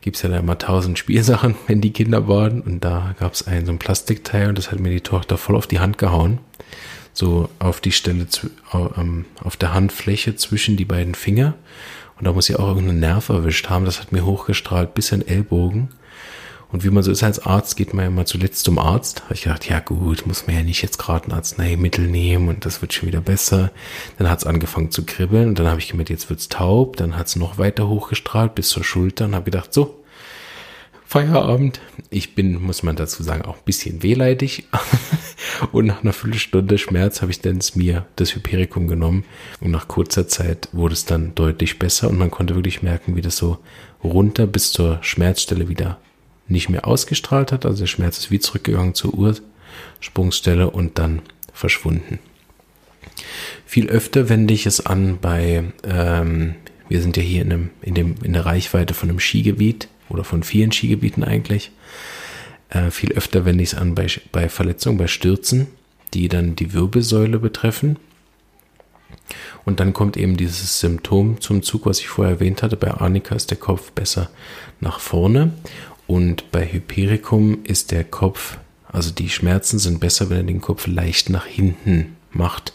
gibt 0.00 0.16
es 0.16 0.22
ja 0.22 0.28
da 0.28 0.38
immer 0.38 0.58
tausend 0.58 0.98
Spielsachen, 1.00 1.56
wenn 1.66 1.80
die 1.80 1.92
Kinder 1.92 2.28
waren. 2.28 2.60
Und 2.60 2.84
da 2.84 3.14
gab 3.18 3.32
es 3.32 3.46
ein 3.46 3.66
so 3.66 3.72
ein 3.72 3.78
Plastikteil 3.78 4.48
und 4.48 4.58
das 4.58 4.70
hat 4.70 4.80
mir 4.80 4.90
die 4.90 5.00
Tochter 5.00 5.36
voll 5.36 5.56
auf 5.56 5.66
die 5.66 5.80
Hand 5.80 5.98
gehauen. 5.98 6.38
So 7.12 7.48
auf 7.58 7.80
die 7.80 7.92
Stelle, 7.92 8.26
ähm, 8.72 9.24
auf 9.42 9.56
der 9.56 9.72
Handfläche 9.72 10.36
zwischen 10.36 10.76
die 10.76 10.84
beiden 10.84 11.14
Finger. 11.14 11.54
Und 12.18 12.26
da 12.26 12.32
muss 12.32 12.46
sie 12.46 12.56
auch 12.56 12.68
irgendeinen 12.68 13.00
Nerv 13.00 13.30
erwischt 13.30 13.68
haben. 13.68 13.84
Das 13.84 14.00
hat 14.00 14.12
mir 14.12 14.24
hochgestrahlt 14.24 14.94
bis 14.94 15.12
in 15.12 15.26
Ellbogen. 15.26 15.88
Und 16.72 16.84
wie 16.84 16.90
man 16.90 17.02
so 17.02 17.12
ist 17.12 17.22
als 17.22 17.38
Arzt, 17.38 17.76
geht 17.76 17.94
man 17.94 18.04
ja 18.04 18.10
mal 18.10 18.26
zuletzt 18.26 18.64
zum 18.64 18.78
Arzt. 18.78 19.22
Habe 19.24 19.34
ich 19.34 19.42
gedacht, 19.42 19.68
ja 19.68 19.78
gut, 19.80 20.26
muss 20.26 20.46
man 20.46 20.56
ja 20.56 20.62
nicht 20.62 20.82
jetzt 20.82 20.98
gerade 20.98 21.28
ein 21.28 21.32
Arzneimittel 21.32 22.06
nehmen 22.06 22.48
und 22.48 22.64
das 22.64 22.82
wird 22.82 22.92
schon 22.92 23.08
wieder 23.08 23.20
besser. 23.20 23.70
Dann 24.18 24.28
hat 24.28 24.40
es 24.40 24.46
angefangen 24.46 24.90
zu 24.90 25.06
kribbeln 25.06 25.48
und 25.48 25.58
dann 25.58 25.68
habe 25.68 25.80
ich 25.80 25.88
gemerkt, 25.88 26.10
jetzt 26.10 26.28
wird's 26.28 26.48
taub. 26.48 26.96
Dann 26.96 27.16
hat 27.16 27.28
es 27.28 27.36
noch 27.36 27.58
weiter 27.58 27.88
hochgestrahlt 27.88 28.54
bis 28.54 28.68
zur 28.68 28.82
Schulter 28.82 29.26
und 29.26 29.34
habe 29.34 29.44
gedacht, 29.44 29.72
so, 29.72 30.02
Feierabend. 31.08 31.80
Ich 32.10 32.34
bin, 32.34 32.60
muss 32.60 32.82
man 32.82 32.96
dazu 32.96 33.22
sagen, 33.22 33.42
auch 33.42 33.58
ein 33.58 33.64
bisschen 33.64 34.02
wehleidig. 34.02 34.66
und 35.72 35.86
nach 35.86 36.02
einer 36.02 36.12
Viertelstunde 36.12 36.78
Schmerz 36.78 37.22
habe 37.22 37.30
ich 37.30 37.40
dann 37.40 37.60
mir 37.74 38.06
das 38.16 38.34
Hypericum 38.34 38.88
genommen. 38.88 39.24
Und 39.60 39.70
nach 39.70 39.86
kurzer 39.86 40.26
Zeit 40.26 40.68
wurde 40.72 40.94
es 40.94 41.04
dann 41.04 41.36
deutlich 41.36 41.78
besser 41.78 42.10
und 42.10 42.18
man 42.18 42.32
konnte 42.32 42.56
wirklich 42.56 42.82
merken, 42.82 43.14
wie 43.14 43.22
das 43.22 43.36
so 43.36 43.58
runter 44.02 44.48
bis 44.48 44.72
zur 44.72 44.98
Schmerzstelle 45.00 45.68
wieder 45.68 46.00
nicht 46.48 46.68
mehr 46.68 46.86
ausgestrahlt 46.86 47.52
hat. 47.52 47.66
Also 47.66 47.80
der 47.80 47.86
Schmerz 47.86 48.18
ist 48.18 48.30
wie 48.30 48.38
zurückgegangen 48.38 48.94
zur 48.94 49.14
Ursprungsstelle 49.14 50.70
und 50.70 50.98
dann 50.98 51.22
verschwunden. 51.52 52.18
Viel 53.64 53.88
öfter 53.88 54.28
wende 54.28 54.54
ich 54.54 54.66
es 54.66 54.84
an 54.84 55.18
bei, 55.20 55.64
ähm, 55.84 56.54
wir 56.88 57.00
sind 57.00 57.16
ja 57.16 57.22
hier 57.22 57.42
in, 57.42 57.52
einem, 57.52 57.70
in, 57.82 57.94
dem, 57.94 58.14
in 58.22 58.32
der 58.32 58.46
Reichweite 58.46 58.94
von 58.94 59.08
einem 59.08 59.20
Skigebiet 59.20 59.88
oder 60.08 60.24
von 60.24 60.42
vielen 60.42 60.72
Skigebieten 60.72 61.24
eigentlich. 61.24 61.72
Äh, 62.68 62.90
viel 62.90 63.12
öfter 63.12 63.44
wende 63.44 63.62
ich 63.62 63.72
es 63.72 63.78
an 63.78 63.94
bei, 63.94 64.06
bei 64.32 64.48
Verletzungen, 64.48 64.98
bei 64.98 65.06
Stürzen, 65.06 65.68
die 66.14 66.28
dann 66.28 66.56
die 66.56 66.72
Wirbelsäule 66.72 67.38
betreffen. 67.38 67.98
Und 69.64 69.80
dann 69.80 69.92
kommt 69.92 70.16
eben 70.16 70.36
dieses 70.36 70.78
Symptom 70.78 71.40
zum 71.40 71.62
Zug, 71.62 71.86
was 71.86 72.00
ich 72.00 72.08
vorher 72.08 72.34
erwähnt 72.34 72.62
hatte. 72.62 72.76
Bei 72.76 72.92
Arnika 72.92 73.34
ist 73.34 73.50
der 73.50 73.58
Kopf 73.58 73.90
besser 73.92 74.30
nach 74.80 75.00
vorne 75.00 75.52
und 76.06 76.50
bei 76.52 76.70
Hypericum 76.70 77.64
ist 77.64 77.90
der 77.90 78.04
Kopf, 78.04 78.58
also 78.88 79.10
die 79.10 79.28
Schmerzen 79.28 79.78
sind 79.78 80.00
besser, 80.00 80.30
wenn 80.30 80.38
er 80.38 80.42
den 80.44 80.60
Kopf 80.60 80.86
leicht 80.86 81.30
nach 81.30 81.46
hinten 81.46 82.16
macht, 82.30 82.72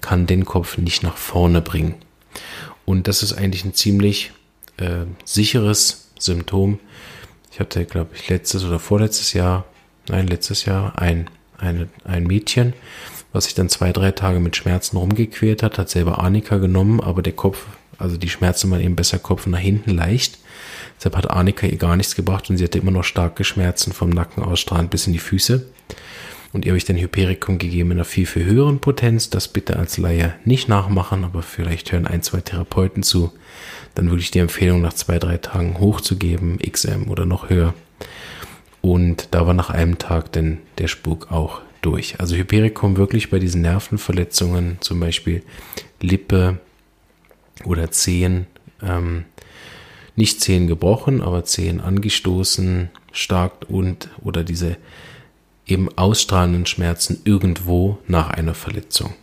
kann 0.00 0.26
den 0.26 0.44
Kopf 0.44 0.78
nicht 0.78 1.02
nach 1.02 1.16
vorne 1.16 1.60
bringen. 1.60 1.94
Und 2.84 3.08
das 3.08 3.22
ist 3.22 3.32
eigentlich 3.32 3.64
ein 3.64 3.74
ziemlich 3.74 4.32
äh, 4.78 5.04
sicheres 5.24 6.10
Symptom. 6.18 6.78
Ich 7.52 7.60
hatte, 7.60 7.84
glaube 7.84 8.10
ich, 8.14 8.28
letztes 8.28 8.64
oder 8.64 8.78
vorletztes 8.78 9.32
Jahr, 9.32 9.64
nein, 10.08 10.26
letztes 10.26 10.64
Jahr 10.64 10.98
ein, 10.98 11.28
eine, 11.58 11.88
ein 12.04 12.24
Mädchen, 12.24 12.72
was 13.32 13.44
sich 13.44 13.54
dann 13.54 13.68
zwei, 13.68 13.92
drei 13.92 14.12
Tage 14.12 14.40
mit 14.40 14.56
Schmerzen 14.56 14.96
rumgequält 14.96 15.62
hat, 15.62 15.78
hat 15.78 15.90
selber 15.90 16.20
Arnika 16.20 16.58
genommen, 16.58 17.00
aber 17.00 17.22
der 17.22 17.34
Kopf, 17.34 17.66
also 17.98 18.16
die 18.16 18.30
Schmerzen 18.30 18.70
waren 18.70 18.80
eben 18.80 18.96
besser 18.96 19.18
Kopf 19.18 19.46
nach 19.46 19.58
hinten 19.58 19.90
leicht. 19.90 20.38
Deshalb 20.98 21.16
hat 21.16 21.30
Arnika 21.30 21.66
ihr 21.66 21.78
gar 21.78 21.96
nichts 21.96 22.14
gebracht 22.14 22.50
und 22.50 22.56
sie 22.56 22.64
hatte 22.64 22.78
immer 22.78 22.90
noch 22.90 23.04
starke 23.04 23.44
Schmerzen 23.44 23.92
vom 23.92 24.10
Nacken 24.10 24.42
ausstrahlend 24.42 24.90
bis 24.90 25.06
in 25.06 25.12
die 25.12 25.18
Füße. 25.18 25.64
Und 26.52 26.64
ihr 26.64 26.72
habe 26.72 26.78
ich 26.78 26.84
dann 26.84 26.96
Hypericum 26.96 27.58
gegeben 27.58 27.90
in 27.90 27.98
einer 27.98 28.04
viel, 28.04 28.26
viel 28.26 28.44
höheren 28.44 28.80
Potenz. 28.80 29.30
Das 29.30 29.48
bitte 29.48 29.76
als 29.76 29.98
Laie 29.98 30.34
nicht 30.44 30.68
nachmachen, 30.68 31.24
aber 31.24 31.42
vielleicht 31.42 31.92
hören 31.92 32.06
ein, 32.06 32.22
zwei 32.22 32.40
Therapeuten 32.40 33.02
zu. 33.02 33.32
Dann 33.94 34.10
würde 34.10 34.22
ich 34.22 34.30
die 34.30 34.38
Empfehlung 34.38 34.80
nach 34.80 34.94
zwei, 34.94 35.18
drei 35.18 35.36
Tagen 35.36 35.78
hochzugeben, 35.78 36.58
XM 36.58 37.08
oder 37.08 37.26
noch 37.26 37.50
höher. 37.50 37.74
Und 38.80 39.28
da 39.32 39.46
war 39.46 39.54
nach 39.54 39.70
einem 39.70 39.98
Tag 39.98 40.32
denn 40.32 40.58
der 40.78 40.88
Spuk 40.88 41.30
auch 41.30 41.60
durch. 41.82 42.18
Also 42.18 42.34
Hypericum 42.34 42.96
wirklich 42.96 43.30
bei 43.30 43.38
diesen 43.38 43.62
Nervenverletzungen, 43.62 44.78
zum 44.80 45.00
Beispiel 45.00 45.42
Lippe 46.00 46.58
oder 47.64 47.90
Zehen, 47.90 48.46
ähm, 48.82 49.24
nicht 50.18 50.40
Zehen 50.40 50.66
gebrochen, 50.66 51.22
aber 51.22 51.44
Zehen 51.44 51.80
angestoßen, 51.80 52.90
stark 53.12 53.52
und 53.68 54.08
oder 54.22 54.44
diese 54.44 54.76
eben 55.66 55.88
ausstrahlenden 55.96 56.66
Schmerzen 56.66 57.20
irgendwo 57.24 57.98
nach 58.06 58.30
einer 58.30 58.54
Verletzung. 58.54 59.14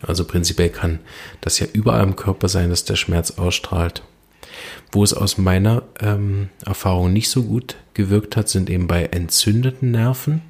Also 0.00 0.24
prinzipiell 0.24 0.68
kann 0.68 1.00
das 1.40 1.58
ja 1.58 1.66
überall 1.72 2.04
im 2.04 2.16
Körper 2.16 2.48
sein, 2.48 2.70
dass 2.70 2.84
der 2.84 2.96
Schmerz 2.96 3.32
ausstrahlt. 3.32 4.02
Wo 4.92 5.02
es 5.02 5.12
aus 5.12 5.36
meiner 5.36 5.82
ähm, 6.00 6.48
Erfahrung 6.64 7.12
nicht 7.12 7.28
so 7.28 7.42
gut 7.42 7.76
gewirkt 7.94 8.36
hat, 8.36 8.48
sind 8.48 8.70
eben 8.70 8.86
bei 8.86 9.04
entzündeten 9.04 9.90
Nerven, 9.90 10.42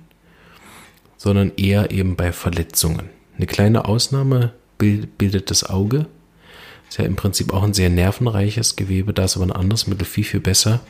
sondern 1.17 1.53
eher 1.57 1.91
eben 1.91 2.17
bei 2.17 2.33
Verletzungen. 2.33 3.09
Eine 3.37 3.47
kleine 3.47 3.87
Ausnahme 3.87 4.53
bildet 4.77 5.51
das 5.51 5.65
Auge. 5.65 6.07
Ist 6.89 6.99
ja 6.99 7.05
im 7.05 7.17
Prinzip 7.17 7.53
auch 7.53 7.63
ein 7.63 7.75
sehr 7.75 7.91
nervenreiches 7.91 8.77
Gewebe, 8.77 9.13
da 9.13 9.25
ist 9.25 9.37
aber 9.37 9.47
ein 9.47 9.53
anderes 9.53 9.87
Mittel 9.87 10.05
viel, 10.05 10.25
viel 10.25 10.41
besser. 10.41 10.81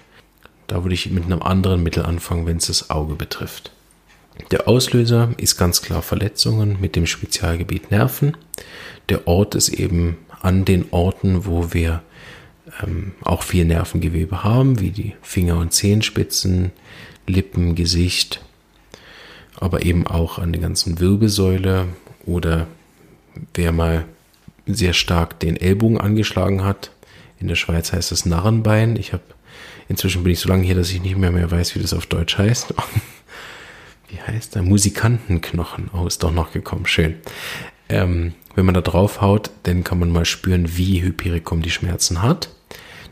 Da 0.67 0.85
würde 0.85 0.95
ich 0.95 1.11
mit 1.11 1.25
einem 1.25 1.43
anderen 1.43 1.83
Mittel 1.83 2.05
anfangen, 2.05 2.47
wenn 2.47 2.59
es 2.59 2.67
das 2.67 2.91
Auge 2.91 3.15
betrifft. 3.15 3.73
Der 4.51 4.69
Auslöser 4.69 5.31
ist 5.37 5.57
ganz 5.57 5.83
klar 5.83 6.03
Verletzungen 6.03 6.79
mit 6.81 6.95
dem 6.95 7.07
Spezialgebiet 7.07 7.91
Nerven. 7.91 8.37
Der 9.09 9.27
Ort 9.27 9.55
ist 9.55 9.71
eben 9.71 10.17
an 10.41 10.65
den 10.65 10.87
Orten, 10.93 11.47
wo 11.47 11.73
wir 11.73 12.03
ähm, 12.83 13.13
auch 13.23 13.43
viel 13.43 13.65
Nervengewebe 13.65 14.45
haben, 14.45 14.81
wie 14.81 14.91
die 14.91 15.15
Finger- 15.23 15.59
und 15.59 15.73
Zehenspitzen, 15.73 16.71
Lippen, 17.27 17.75
Gesicht, 17.75 18.45
aber 19.57 19.85
eben 19.85 20.07
auch 20.07 20.39
an 20.39 20.53
der 20.53 20.63
ganzen 20.63 21.01
Wirbelsäule 21.01 21.89
oder 22.25 22.67
wer 23.55 23.73
mal 23.73 24.05
sehr 24.75 24.93
stark 24.93 25.41
den 25.41 25.57
Ellbogen 25.57 26.01
angeschlagen 26.01 26.65
hat. 26.65 26.91
In 27.41 27.49
der 27.49 27.55
Schweiz 27.55 27.93
heißt 27.93 28.11
das 28.11 28.27
Narrenbein. 28.27 28.97
Ich 28.97 29.13
habe 29.13 29.23
inzwischen 29.89 30.25
bin 30.25 30.33
ich 30.33 30.41
so 30.41 30.49
lange 30.49 30.65
hier, 30.65 30.75
dass 30.75 30.91
ich 30.91 31.03
nicht 31.03 31.17
mehr 31.17 31.31
mehr 31.31 31.51
weiß, 31.51 31.75
wie 31.75 31.81
das 31.81 31.95
auf 31.95 32.07
Deutsch 32.07 32.39
heißt. 32.39 32.75
wie 34.09 34.21
heißt 34.21 34.55
der? 34.55 34.63
Musikantenknochen. 34.63 35.91
Oh, 35.93 36.07
ist 36.07 36.23
doch 36.23 36.33
noch 36.33 36.53
gekommen. 36.53 36.87
Schön. 36.87 37.17
Ähm, 37.89 38.35
wenn 38.55 38.67
man 38.67 38.75
da 38.75 38.81
drauf 38.81 39.21
haut, 39.21 39.51
dann 39.63 39.85
kann 39.85 39.99
man 39.99 40.11
mal 40.11 40.25
spüren, 40.25 40.77
wie 40.77 41.03
Hypericum 41.03 41.63
die 41.63 41.71
Schmerzen 41.71 42.23
hat. 42.23 42.51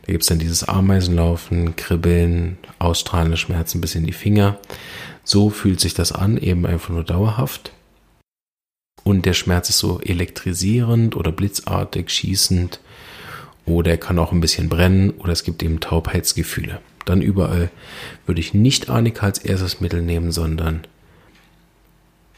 Da 0.07 0.13
gibt 0.13 0.23
es 0.23 0.29
dann 0.29 0.39
dieses 0.39 0.65
Ameisenlaufen, 0.65 1.77
Kribbeln, 1.77 2.59
ausstrahlende 2.79 3.37
Schmerzen 3.37 3.81
bis 3.81 3.95
in 3.95 4.05
die 4.05 4.13
Finger. 4.13 4.59
So 5.25 5.51
fühlt 5.51 5.81
sich 5.81 5.95
das 5.95 6.13
an, 6.13 6.37
eben 6.37 6.67
einfach 6.67 6.91
nur 6.91 7.05
dauerhaft. 7.05 7.73
Und 9.07 9.25
der 9.25 9.35
Schmerz 9.35 9.69
ist 9.69 9.79
so 9.79 10.01
elektrisierend 10.01 11.15
oder 11.15 11.31
blitzartig, 11.31 12.11
schießend. 12.11 12.81
Oder 13.65 13.93
er 13.93 13.99
kann 13.99 14.19
auch 14.19 14.33
ein 14.33 14.41
bisschen 14.41 14.69
brennen 14.69 15.11
oder 15.11 15.31
es 15.31 15.45
gibt 15.45 15.63
eben 15.63 15.79
Taubheitsgefühle. 15.79 16.81
Dann 17.05 17.23
überall 17.23 17.71
würde 18.27 18.41
ich 18.41 18.53
nicht 18.53 18.91
Arnika 18.91 19.27
als 19.27 19.39
erstes 19.39 19.81
Mittel 19.81 20.03
nehmen, 20.03 20.33
sondern 20.33 20.89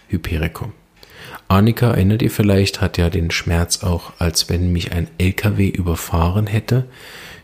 Hypericum. 0.08 0.74
Arnika, 1.48 1.92
erinnert 1.92 2.20
ihr 2.20 2.30
vielleicht, 2.30 2.82
hat 2.82 2.98
ja 2.98 3.08
den 3.08 3.30
Schmerz 3.30 3.82
auch, 3.82 4.12
als 4.18 4.50
wenn 4.50 4.70
mich 4.70 4.92
ein 4.92 5.08
LKW 5.16 5.68
überfahren 5.68 6.46
hätte. 6.46 6.84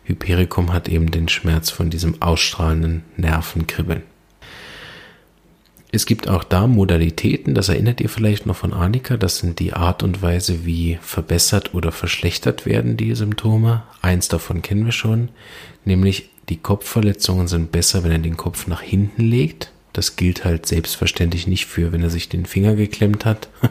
Hypericum 0.04 0.70
hat 0.70 0.86
eben 0.86 1.10
den 1.10 1.30
Schmerz 1.30 1.70
von 1.70 1.88
diesem 1.88 2.20
ausstrahlenden 2.20 3.04
Nervenkribbeln. 3.16 4.02
Es 5.94 6.06
gibt 6.06 6.28
auch 6.28 6.42
da 6.42 6.66
Modalitäten, 6.66 7.54
das 7.54 7.68
erinnert 7.68 8.00
ihr 8.00 8.08
vielleicht 8.08 8.46
noch 8.46 8.56
von 8.56 8.72
Arnika, 8.72 9.16
das 9.16 9.38
sind 9.38 9.60
die 9.60 9.74
Art 9.74 10.02
und 10.02 10.22
Weise, 10.22 10.66
wie 10.66 10.98
verbessert 11.00 11.72
oder 11.72 11.92
verschlechtert 11.92 12.66
werden 12.66 12.96
die 12.96 13.14
Symptome. 13.14 13.84
Eins 14.02 14.26
davon 14.26 14.60
kennen 14.60 14.86
wir 14.86 14.92
schon, 14.92 15.28
nämlich 15.84 16.30
die 16.48 16.56
Kopfverletzungen 16.56 17.46
sind 17.46 17.70
besser, 17.70 18.02
wenn 18.02 18.10
er 18.10 18.18
den 18.18 18.36
Kopf 18.36 18.66
nach 18.66 18.82
hinten 18.82 19.22
legt. 19.22 19.70
Das 19.92 20.16
gilt 20.16 20.44
halt 20.44 20.66
selbstverständlich 20.66 21.46
nicht 21.46 21.66
für, 21.66 21.92
wenn 21.92 22.02
er 22.02 22.10
sich 22.10 22.28
den 22.28 22.44
Finger 22.44 22.74
geklemmt 22.74 23.24
hat. 23.24 23.48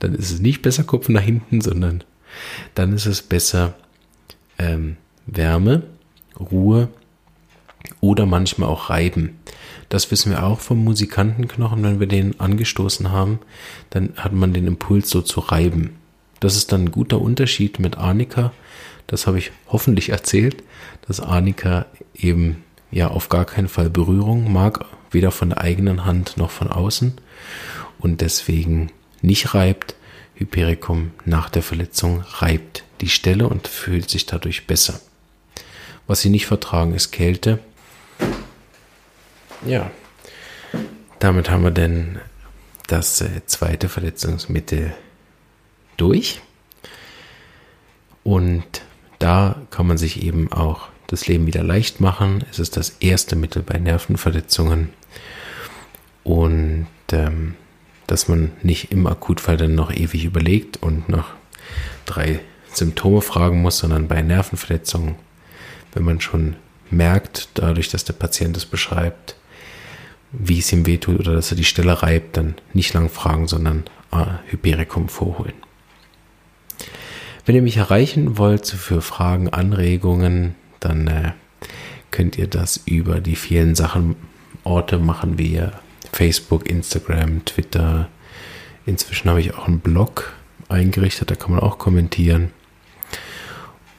Dann 0.00 0.16
ist 0.16 0.32
es 0.32 0.40
nicht 0.40 0.62
besser 0.62 0.82
Kopf 0.82 1.08
nach 1.08 1.22
hinten, 1.22 1.60
sondern 1.60 2.02
dann 2.74 2.92
ist 2.92 3.06
es 3.06 3.22
besser 3.22 3.74
ähm, 4.58 4.96
Wärme, 5.24 5.84
Ruhe 6.38 6.88
oder 8.00 8.26
manchmal 8.26 8.68
auch 8.68 8.90
Reiben. 8.90 9.38
Das 9.88 10.10
wissen 10.10 10.32
wir 10.32 10.44
auch 10.44 10.60
vom 10.60 10.82
Musikantenknochen, 10.82 11.82
wenn 11.82 12.00
wir 12.00 12.06
den 12.06 12.40
angestoßen 12.40 13.10
haben, 13.10 13.38
dann 13.90 14.14
hat 14.16 14.32
man 14.32 14.52
den 14.52 14.66
Impuls 14.66 15.10
so 15.10 15.22
zu 15.22 15.40
reiben. 15.40 15.96
Das 16.40 16.56
ist 16.56 16.72
dann 16.72 16.84
ein 16.84 16.92
guter 16.92 17.20
Unterschied 17.20 17.78
mit 17.78 17.96
Arnika. 17.96 18.52
Das 19.06 19.26
habe 19.26 19.38
ich 19.38 19.52
hoffentlich 19.68 20.10
erzählt, 20.10 20.62
dass 21.06 21.20
Arnika 21.20 21.86
eben 22.14 22.64
ja 22.90 23.08
auf 23.08 23.28
gar 23.28 23.44
keinen 23.44 23.68
Fall 23.68 23.90
Berührung 23.90 24.52
mag, 24.52 24.84
weder 25.10 25.30
von 25.30 25.50
der 25.50 25.60
eigenen 25.60 26.04
Hand 26.04 26.36
noch 26.36 26.50
von 26.50 26.68
außen 26.68 27.14
und 27.98 28.20
deswegen 28.20 28.90
nicht 29.22 29.54
reibt. 29.54 29.94
Hypericum 30.34 31.12
nach 31.24 31.48
der 31.48 31.62
Verletzung 31.62 32.22
reibt 32.40 32.84
die 33.00 33.08
Stelle 33.08 33.48
und 33.48 33.68
fühlt 33.68 34.10
sich 34.10 34.26
dadurch 34.26 34.66
besser. 34.66 35.00
Was 36.06 36.20
sie 36.20 36.28
nicht 36.28 36.46
vertragen, 36.46 36.94
ist 36.94 37.10
Kälte. 37.10 37.58
Ja, 39.66 39.90
damit 41.18 41.50
haben 41.50 41.64
wir 41.64 41.72
denn 41.72 42.20
das 42.86 43.20
äh, 43.20 43.44
zweite 43.46 43.88
Verletzungsmittel 43.88 44.94
durch. 45.96 46.40
Und 48.22 48.64
da 49.18 49.62
kann 49.70 49.86
man 49.86 49.98
sich 49.98 50.22
eben 50.22 50.52
auch 50.52 50.88
das 51.08 51.26
Leben 51.26 51.46
wieder 51.46 51.64
leicht 51.64 52.00
machen. 52.00 52.44
Es 52.50 52.58
ist 52.58 52.76
das 52.76 52.90
erste 53.00 53.34
Mittel 53.34 53.62
bei 53.62 53.78
Nervenverletzungen. 53.78 54.90
Und 56.22 56.86
ähm, 57.12 57.54
dass 58.06 58.28
man 58.28 58.52
nicht 58.62 58.92
im 58.92 59.06
Akutfall 59.06 59.56
dann 59.56 59.74
noch 59.74 59.92
ewig 59.92 60.24
überlegt 60.24 60.76
und 60.82 61.08
noch 61.08 61.30
drei 62.04 62.40
Symptome 62.72 63.20
fragen 63.20 63.62
muss, 63.62 63.78
sondern 63.78 64.06
bei 64.06 64.22
Nervenverletzungen, 64.22 65.16
wenn 65.92 66.04
man 66.04 66.20
schon 66.20 66.54
merkt, 66.90 67.48
dadurch, 67.54 67.88
dass 67.88 68.04
der 68.04 68.12
Patient 68.12 68.56
es 68.56 68.66
beschreibt, 68.66 69.34
wie 70.32 70.58
es 70.58 70.72
ihm 70.72 70.86
wehtut 70.86 71.20
oder 71.20 71.34
dass 71.34 71.50
er 71.50 71.56
die 71.56 71.64
Stelle 71.64 72.02
reibt, 72.02 72.36
dann 72.36 72.54
nicht 72.72 72.92
lang 72.94 73.08
fragen, 73.08 73.48
sondern 73.48 73.84
äh, 74.12 74.50
Hypericum 74.50 75.08
vorholen. 75.08 75.54
Wenn 77.44 77.54
ihr 77.54 77.62
mich 77.62 77.76
erreichen 77.76 78.38
wollt 78.38 78.66
für 78.66 79.00
Fragen, 79.00 79.50
Anregungen, 79.50 80.56
dann 80.80 81.06
äh, 81.06 81.32
könnt 82.10 82.38
ihr 82.38 82.48
das 82.48 82.78
über 82.86 83.20
die 83.20 83.36
vielen 83.36 83.74
Sachen, 83.74 84.16
Orte 84.64 84.98
machen, 84.98 85.38
wie 85.38 85.62
Facebook, 86.12 86.68
Instagram, 86.68 87.44
Twitter. 87.44 88.08
Inzwischen 88.84 89.28
habe 89.30 89.40
ich 89.40 89.54
auch 89.54 89.68
einen 89.68 89.78
Blog 89.78 90.34
eingerichtet, 90.68 91.30
da 91.30 91.36
kann 91.36 91.52
man 91.52 91.60
auch 91.60 91.78
kommentieren. 91.78 92.50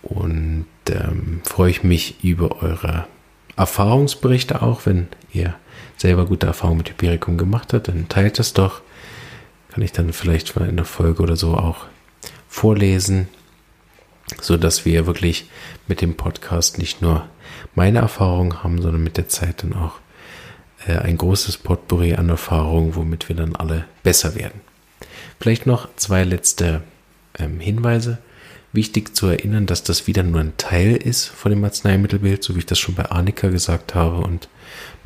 Und 0.02 0.66
ähm, 0.90 1.42
freue 1.44 1.72
ich 1.72 1.84
mich 1.84 2.24
über 2.24 2.62
eure 2.62 3.08
Erfahrungsberichte 3.56 4.62
auch, 4.62 4.86
wenn 4.86 5.08
ihr 5.32 5.56
selber 5.98 6.26
gute 6.26 6.48
Erfahrungen 6.48 6.78
mit 6.78 6.90
Hypericum 6.90 7.38
gemacht 7.38 7.74
habt, 7.74 7.88
dann 7.88 8.08
teilt 8.08 8.40
das 8.40 8.54
doch. 8.54 8.82
Kann 9.72 9.84
ich 9.84 9.92
dann 9.92 10.14
vielleicht 10.14 10.56
mal 10.56 10.70
in 10.70 10.76
der 10.76 10.86
Folge 10.86 11.22
oder 11.22 11.36
so 11.36 11.56
auch 11.56 11.86
vorlesen 12.48 13.28
so 14.42 14.58
dass 14.58 14.86
wir 14.86 15.08
wirklich 15.08 15.50
mit 15.88 16.02
dem 16.02 16.16
Podcast 16.16 16.78
nicht 16.78 17.02
nur 17.02 17.28
meine 17.76 18.00
Erfahrungen 18.00 18.64
haben, 18.64 18.82
sondern 18.82 19.04
mit 19.04 19.18
der 19.18 19.30
Zeit 19.30 19.64
dann 19.64 19.74
auch 19.74 19.94
äh, 20.86 20.98
ein 20.98 21.18
großes 21.18 21.58
Potpourri 21.58 22.16
an 22.16 22.30
Erfahrungen, 22.30 22.96
womit 22.96 23.30
wir 23.30 23.36
dann 23.36 23.56
alle 23.56 23.86
besser 24.04 24.36
werden. 24.36 24.62
Vielleicht 25.40 25.66
noch 25.66 25.88
zwei 25.96 26.24
letzte 26.24 26.82
ähm, 27.38 27.60
Hinweise. 27.60 28.18
Wichtig 28.74 29.16
zu 29.16 29.28
erinnern, 29.28 29.66
dass 29.66 29.84
das 29.84 30.08
wieder 30.08 30.24
nur 30.24 30.42
ein 30.42 30.58
Teil 30.58 30.96
ist 30.98 31.28
von 31.28 31.52
dem 31.52 31.64
Arzneimittelbild, 31.64 32.44
so 32.44 32.56
wie 32.56 32.60
ich 32.60 32.66
das 32.66 32.78
schon 32.78 32.96
bei 32.96 33.10
Arnika 33.10 33.48
gesagt 33.48 33.96
habe. 33.96 34.18
Und 34.18 34.50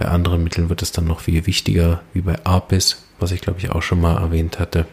bei 0.01 0.09
anderen 0.09 0.43
Mitteln 0.43 0.69
wird 0.69 0.81
es 0.81 0.91
dann 0.91 1.05
noch 1.05 1.21
viel 1.21 1.45
wichtiger, 1.45 2.01
wie 2.13 2.21
bei 2.21 2.43
Apis, 2.45 3.03
was 3.19 3.31
ich 3.31 3.41
glaube 3.41 3.59
ich 3.59 3.71
auch 3.71 3.81
schon 3.81 4.01
mal 4.01 4.17
erwähnt 4.17 4.59
hatte 4.59 4.85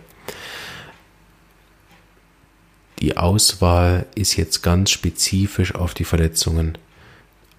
die 3.00 3.16
Auswahl 3.16 4.06
ist 4.14 4.36
jetzt 4.36 4.62
ganz 4.62 4.90
spezifisch 4.90 5.74
auf 5.74 5.94
die 5.94 6.04
Verletzungen 6.04 6.78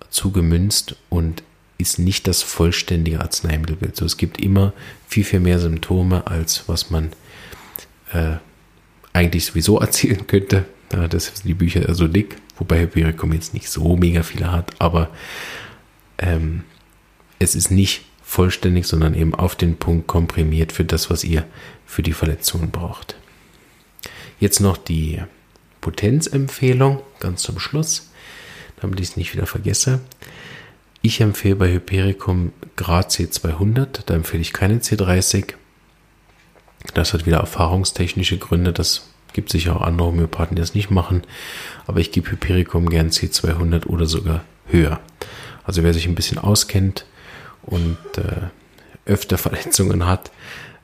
zugemünzt 0.10 0.96
und 1.10 1.44
ist 1.78 2.00
nicht 2.00 2.28
das 2.28 2.42
vollständige 2.42 3.22
Arzneimittelbild. 3.22 3.96
So, 3.96 4.06
es 4.06 4.18
gibt 4.18 4.42
immer 4.42 4.74
viel, 5.08 5.24
viel 5.24 5.40
mehr 5.40 5.60
Symptome, 5.60 6.28
als 6.28 6.68
was 6.68 6.90
man 6.90 7.12
äh, 8.12 8.34
eigentlich 9.14 9.46
sowieso 9.46 9.78
erzählen 9.80 10.28
könnte. 10.28 10.66
Ja, 10.92 11.08
das 11.08 11.28
sind 11.28 11.46
die 11.46 11.54
Bücher 11.54 11.88
also 11.88 12.08
dick, 12.08 12.38
wobei 12.58 12.82
Hypericum 12.82 13.32
jetzt 13.34 13.54
nicht 13.54 13.70
so 13.70 13.96
mega 13.96 14.24
viele 14.24 14.52
hat, 14.52 14.74
aber 14.80 15.10
ähm, 16.18 16.64
es 17.40 17.56
ist 17.56 17.72
nicht 17.72 18.04
vollständig, 18.22 18.86
sondern 18.86 19.16
eben 19.16 19.34
auf 19.34 19.56
den 19.56 19.78
Punkt 19.78 20.08
komprimiert 20.08 20.72
für 20.72 20.86
das, 20.86 21.10
was 21.10 21.24
ihr 21.24 21.46
für 21.86 22.04
die 22.04 22.14
Verletzungen 22.14 22.70
braucht. 22.70 23.16
Jetzt 24.40 24.60
noch 24.60 24.78
die 24.78 25.22
Potenzempfehlung, 25.82 27.02
ganz 27.20 27.42
zum 27.42 27.60
Schluss, 27.60 28.12
damit 28.82 29.00
ich 29.00 29.10
es 29.10 29.18
nicht 29.18 29.34
wieder 29.34 29.48
vergesse. 29.48 30.00
Ich 31.02 31.22
empfehle 31.22 31.56
bei 31.56 31.72
Hypericum 31.72 32.52
Grad 32.76 33.12
C200, 33.12 34.02
da 34.06 34.14
empfehle 34.14 34.42
ich 34.42 34.54
keine 34.54 34.80
C30. 34.80 35.54
Das 36.94 37.14
hat 37.14 37.26
wieder 37.26 37.38
erfahrungstechnische 37.38 38.38
Gründe, 38.38 38.74
das 38.74 39.08
gibt 39.34 39.50
sicher 39.50 39.76
auch 39.76 39.82
andere 39.82 40.08
Homöopathen, 40.08 40.56
die 40.56 40.62
das 40.62 40.76
nicht 40.76 40.92
machen, 40.92 41.24
aber 41.88 42.00
ich 42.00 42.12
gebe 42.12 42.32
Hypericum 42.32 42.90
gern 42.90 43.10
C200 43.10 43.88
oder 43.88 44.06
sogar 44.06 44.44
höher. 44.68 45.00
Also 45.64 45.84
wer 45.84 45.94
sich 45.94 46.08
ein 46.08 46.16
bisschen 46.16 46.38
auskennt 46.38 47.06
und 47.70 47.98
äh, 48.18 48.48
öfter 49.06 49.38
Verletzungen 49.38 50.06
hat, 50.06 50.32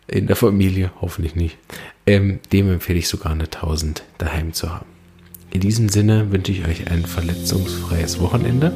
in 0.08 0.28
der 0.28 0.36
Familie, 0.36 0.92
hoffentlich 1.02 1.36
nicht. 1.36 1.58
Ähm, 2.06 2.40
dem 2.52 2.72
empfehle 2.72 3.00
ich 3.00 3.08
sogar 3.08 3.32
eine 3.32 3.46
1000 3.46 4.04
daheim 4.18 4.54
zu 4.54 4.72
haben. 4.72 4.86
In 5.52 5.62
diesem 5.62 5.90
Sinne 5.90 6.32
wünsche 6.32 6.52
ich 6.52 6.68
euch 6.68 6.92
ein 6.92 7.06
verletzungsfreies 7.06 8.20
Wochenende. 8.20 8.74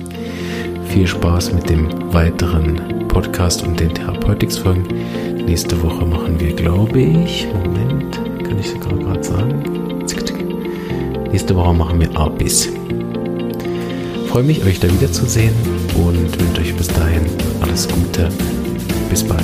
Viel 0.87 1.05
Spaß 1.05 1.53
mit 1.53 1.69
dem 1.69 2.13
weiteren 2.13 3.07
Podcast 3.07 3.63
und 3.63 3.79
den 3.79 3.93
Therapeutics-Folgen. 3.93 4.87
Nächste 5.45 5.81
Woche 5.83 6.05
machen 6.05 6.39
wir, 6.39 6.53
glaube 6.53 6.99
ich, 6.99 7.47
Moment, 7.53 8.15
kann 8.43 8.57
ich 8.57 8.69
sogar 8.69 8.97
gerade 8.97 9.23
sagen. 9.23 9.79
Nächste 11.31 11.55
Woche 11.55 11.73
machen 11.73 11.99
wir 11.99 12.17
Abis. 12.17 12.69
Freue 14.29 14.43
mich, 14.43 14.63
euch 14.63 14.79
da 14.79 14.87
wiederzusehen 14.87 15.55
und 15.95 16.39
wünsche 16.39 16.61
euch 16.61 16.75
bis 16.75 16.87
dahin 16.87 17.25
alles 17.61 17.87
Gute. 17.87 18.29
Bis 19.09 19.23
bald. 19.23 19.43